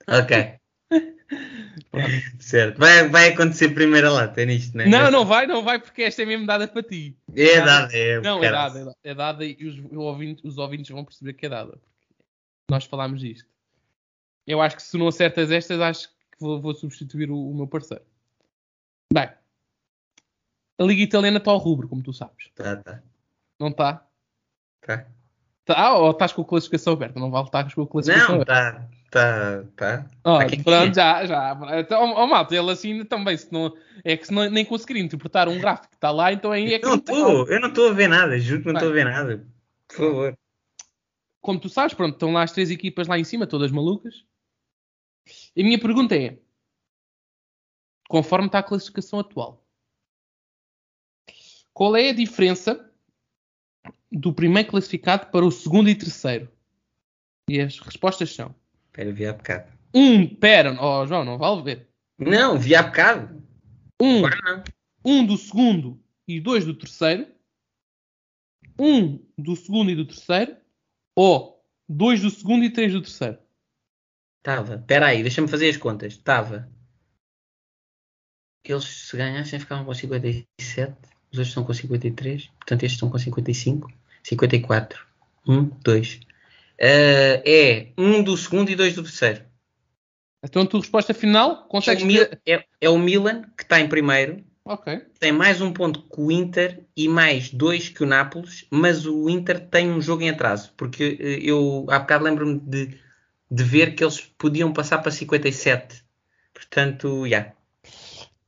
[0.09, 0.55] Ok.
[2.40, 2.78] certo.
[2.78, 4.86] Vai, vai acontecer primeiro a lata, é nisto, né?
[4.86, 7.16] Não, não vai, não vai, porque esta é mesmo dada para ti.
[7.34, 8.20] É dada, é.
[8.20, 11.47] Não, é dada, é dada, é dada e os, ouvinte- os ouvintes vão perceber que
[11.47, 11.78] é dada.
[12.73, 13.47] Nós falámos disto.
[14.47, 17.66] Eu acho que se não acertas estas, acho que vou, vou substituir o, o meu
[17.66, 18.03] parceiro.
[19.12, 19.29] Bem,
[20.79, 22.49] a Liga Italiana está ao rubro, como tu sabes.
[22.55, 23.03] Tá, tá.
[23.61, 24.07] Não está?
[24.81, 25.07] Tá.
[25.66, 27.20] Tá, ou estás com a classificação aberta?
[27.20, 28.89] Não vale estar com a classificação Não, aberta.
[29.11, 30.07] tá, tá, tá.
[30.23, 30.64] Tá quentinho.
[30.64, 31.59] pronto, já, já.
[31.79, 35.47] Então, ó, malta, ele assim também, se não, é que se não, nem conseguir interpretar
[35.47, 37.91] um gráfico que está lá, então aí é que Não não estou, eu não estou
[37.91, 39.47] a ver nada, juro que não estou a ver nada.
[39.89, 40.39] Por favor.
[41.43, 44.24] Como tu sabes, pronto, estão lá as três equipas lá em cima, todas malucas.
[45.55, 46.38] E a minha pergunta é,
[48.09, 49.62] conforme está a classificação atual,
[51.74, 52.90] Qual é a diferença
[54.11, 56.51] do primeiro classificado para o segundo e terceiro?
[57.49, 58.55] E as respostas são:
[58.86, 59.72] Espera, vi há bocado.
[59.95, 61.88] um, pera, oh João, não vale ver.
[62.18, 63.43] Não, vi há bocado.
[64.01, 64.22] Um,
[65.05, 67.26] um do segundo e dois do terceiro.
[68.78, 70.61] Um do segundo e do terceiro.
[71.16, 73.38] Ou dois do segundo e três do terceiro.
[74.38, 74.74] Estava.
[74.76, 76.14] Espera aí, deixa-me fazer as contas.
[76.14, 76.68] Estava.
[78.64, 80.46] Eles, se ganhassem, ficavam com 57.
[81.32, 82.46] Os outros estão com 53.
[82.46, 83.92] Portanto, estes estão com 55.
[84.22, 85.06] 54.
[85.46, 86.20] 1, 2.
[86.78, 89.44] Eh, é um do segundo e dois do terceiro.
[90.44, 92.40] Então, a tua resposta final, É consegues o, Mil- ter...
[92.46, 94.44] é- é o Milan, que está em primeiro.
[94.64, 95.00] Ok.
[95.18, 98.66] Tem mais um ponto que o Inter e mais dois que o Nápoles.
[98.70, 100.72] Mas o Inter tem um jogo em atraso.
[100.76, 102.98] Porque eh, eu, há bocado, lembro-me de,
[103.50, 106.04] de ver que eles podiam passar para 57.
[106.54, 107.52] Portanto, já.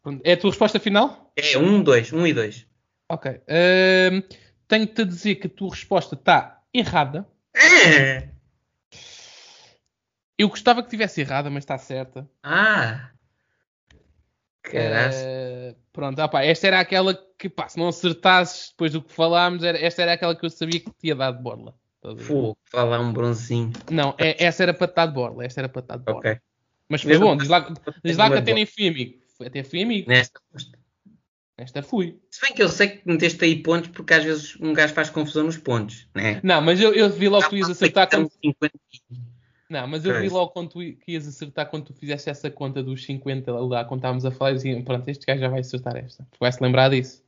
[0.02, 0.20] Pronto.
[0.24, 1.32] É a tua resposta final?
[1.36, 2.66] É um, dois, um e dois.
[3.08, 3.40] Ok.
[3.48, 4.22] Ahm,
[4.66, 7.28] Tenho-te a dizer que a tua resposta está errada.
[7.54, 8.28] É.
[10.38, 12.28] Eu gostava que tivesse errada, mas está certa.
[12.42, 13.10] Ah!
[14.64, 15.14] Caraca.
[15.14, 19.62] Eh, pronto, pá, esta era aquela que, pá, se não acertasses depois do que falámos,
[19.62, 21.74] era- esta era aquela que eu sabia que tinha dado borla.
[22.18, 23.72] Fogo, falar um bronzinho.
[23.90, 25.44] Não, é- essa era para dar de borla.
[25.44, 26.18] Esta era para dar de borla.
[26.18, 26.38] Ok.
[26.88, 27.72] Mas foi Mesmo bom, diz lá,
[28.04, 29.22] diz lá que até nem fui amigo.
[29.44, 30.08] Até fui amigo.
[30.08, 30.40] Nesta.
[31.56, 32.18] Esta fui.
[32.30, 35.08] Se bem que eu sei que meteste aí pontos porque às vezes um gajo faz
[35.08, 36.40] confusão nos pontos, né?
[36.42, 38.30] Não, mas eu, eu vi logo que tu ias acertar quando.
[38.42, 38.72] 50.
[39.74, 42.80] Não, mas eu vi logo quando tu que ias acertar quando tu fizeste essa conta
[42.80, 45.96] dos 50 lá, quando estávamos a falar, e diziam, pronto, este gajo já vai acertar
[45.96, 46.22] esta.
[46.30, 47.24] Tu vais-se lembrar disso.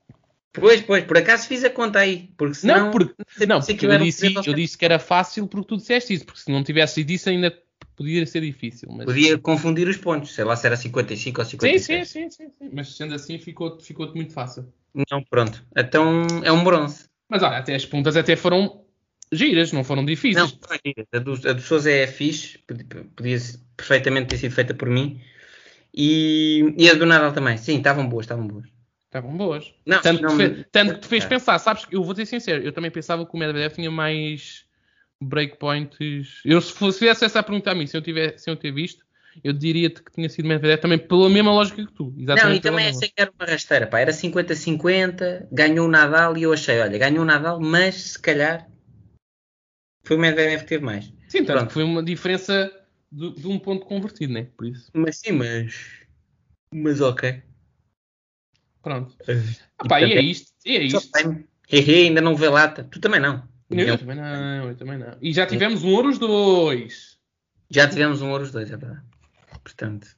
[0.53, 2.31] Pois, pois, por acaso fiz a conta aí.
[2.37, 3.15] Porque senão, não, porque,
[3.49, 6.25] não, sei porque que eu disse, eu disse que era fácil porque tu disseste isso,
[6.25, 7.53] porque se não tivesse dito isso ainda
[7.97, 8.89] podia ser difícil.
[8.93, 9.07] Mas...
[9.07, 12.09] Podia confundir os pontos, sei lá se era 55 ou Sim, 56.
[12.09, 12.71] sim, sim, sim, sim.
[12.73, 14.73] Mas sendo assim ficou- ficou-te muito fácil.
[15.11, 15.67] Não, pronto.
[15.77, 17.07] Então é um bronze.
[17.29, 18.86] Mas olha, até as perguntas até foram
[19.33, 20.59] giras, não foram Não, difíceis.
[21.12, 23.41] a do, a do Sousa é fixe, podia,
[23.77, 25.20] perfeitamente ter sido feita por mim.
[25.93, 27.57] E, e a do Nadal também.
[27.57, 28.66] Sim, estavam boas, estavam boas.
[29.07, 29.72] Estavam boas.
[29.87, 31.29] Não, Tanto, não- que, tanto que te fez É.
[31.29, 31.85] pensar, sabes?
[31.87, 34.66] que Eu vou ser sincero, eu também pensava que o Medvedev tinha mais
[35.20, 36.41] breakpoints.
[36.45, 39.05] Eu, se fosse fizesse essa pergunta a mim, se eu, tiver, se eu ter visto,
[39.43, 42.12] eu diria-te que tinha sido Medvedev também pela mesma lógica que tu.
[42.14, 44.01] Não, Exatamente e pela também achei que era uma rasteira, pá.
[44.01, 48.68] Era 50-50, ganhou o Nadal e eu achei, olha, ganhou o Nadal, mas se calhar
[50.07, 51.13] foi o Medvedev que teve mais.
[51.29, 51.73] Sim, tanto Pronto.
[51.73, 52.73] foi uma diferença
[53.11, 54.47] de, de um ponto convertido, né?
[54.57, 54.91] Por isso.
[54.95, 55.75] Mas sim, mas.
[56.73, 57.43] Mas ok.
[58.83, 59.17] Pronto.
[59.79, 60.53] Ah, pá, e é isto.
[60.65, 61.11] E é isto.
[61.69, 62.85] Hehe, ainda não vê lata.
[62.85, 63.43] Tu também não.
[63.69, 63.99] Eu, Não.
[63.99, 65.17] também não, eu também não.
[65.21, 67.19] E já tivemos um ouro os dois.
[67.69, 69.03] Já tivemos um ouro os dois, é verdade.
[69.65, 70.16] Portanto.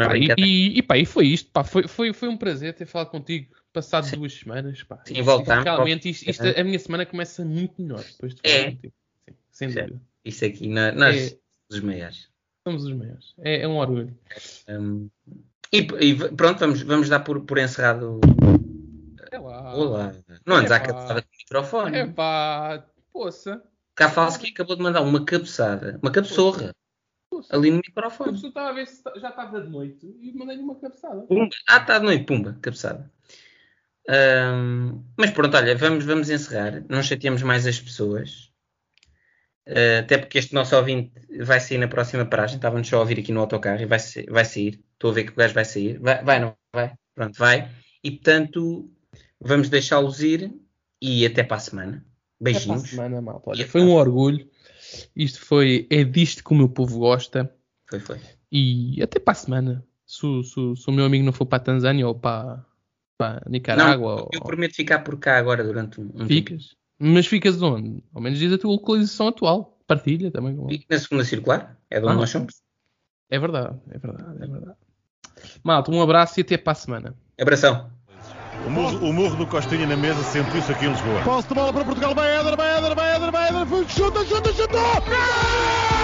[0.00, 2.74] Ah, é e, e, e pá, e foi isto, pá, foi, foi, foi um prazer
[2.74, 4.16] ter falado contigo, passado Sim.
[4.16, 5.00] duas semanas, pá.
[5.06, 8.70] Sim, voltamos, Realmente, isto, isto- a minha semana começa muito melhor depois de É.
[8.72, 8.92] contigo.
[9.26, 10.00] Sim, sem dúvida.
[10.24, 11.38] Isso aqui, nós, É.
[11.70, 12.28] os maiores.
[12.66, 13.34] Somos os maiores.
[13.38, 14.16] É, é um orgulho.
[14.68, 15.08] Hum,
[15.72, 18.20] e, e pronto, vamos, vamos dar por, por encerrado.
[19.30, 19.74] É lá.
[19.74, 20.14] Olá.
[20.46, 20.86] Não andes à Epá.
[20.86, 21.96] cabeçada com o microfone.
[21.96, 23.62] É pá, poça.
[23.94, 26.72] Cá fala-se que acabou de mandar uma cabeçada, uma cabeçorra,
[27.50, 28.32] ali no microfone.
[28.32, 31.20] pessoa estava a ver se já estava de noite e mandei-lhe uma cabeçada.
[31.22, 31.48] Pumba.
[31.68, 33.10] Ah, está de noite, pumba, cabeçada.
[34.08, 36.82] Hum, mas pronto, olha, vamos, vamos encerrar.
[36.88, 38.50] Não chateamos mais as pessoas.
[39.68, 41.12] Uh, até porque este nosso ouvinte
[41.44, 42.56] vai sair na próxima paragem.
[42.56, 43.98] Estávamos só a ouvir aqui no autocarro e vai,
[44.30, 44.82] vai sair.
[44.94, 45.98] Estou a ver que o gajo vai sair.
[45.98, 46.94] Vai, vai, não vai?
[47.14, 47.70] Pronto, vai.
[48.02, 48.90] E portanto,
[49.38, 50.54] vamos deixá-los ir
[51.02, 51.96] e até para a semana.
[51.96, 52.88] Até para a Beijinhos.
[52.88, 53.50] semana, malta.
[53.50, 54.48] Olha, foi um orgulho.
[55.14, 55.86] Isto foi.
[55.90, 57.52] É disto que o meu povo gosta.
[57.88, 58.20] Foi, foi.
[58.50, 59.84] E até para a semana.
[60.06, 62.64] Se, o- se, se o meu amigo não for para a Tanzânia ou para,
[63.18, 66.28] para Nicarágua, Não, ou, eu prometo ficar por cá agora durante um, um tempo.
[66.28, 66.76] ficas.
[66.98, 68.02] Mas ficas onde?
[68.14, 69.78] Ao menos diz a tua localização atual.
[69.86, 70.56] Partilha também.
[70.56, 71.78] com- Fico na segunda circular.
[71.90, 72.18] É de onde Ah.
[72.20, 72.54] nós somos.
[73.30, 74.76] É verdade, é verdade, é verdade.
[75.62, 77.14] Malta, um abraço e até para a semana.
[77.40, 77.90] Abração.
[78.66, 81.22] O murro, o murro do Costinha na mesa sentiu-se aqui em Lisboa.
[81.22, 84.52] Posse de bola para Portugal, vai Éder, vai Éder, vai Éder, vai Éder, chuta, chuta,
[84.52, 85.97] chuta!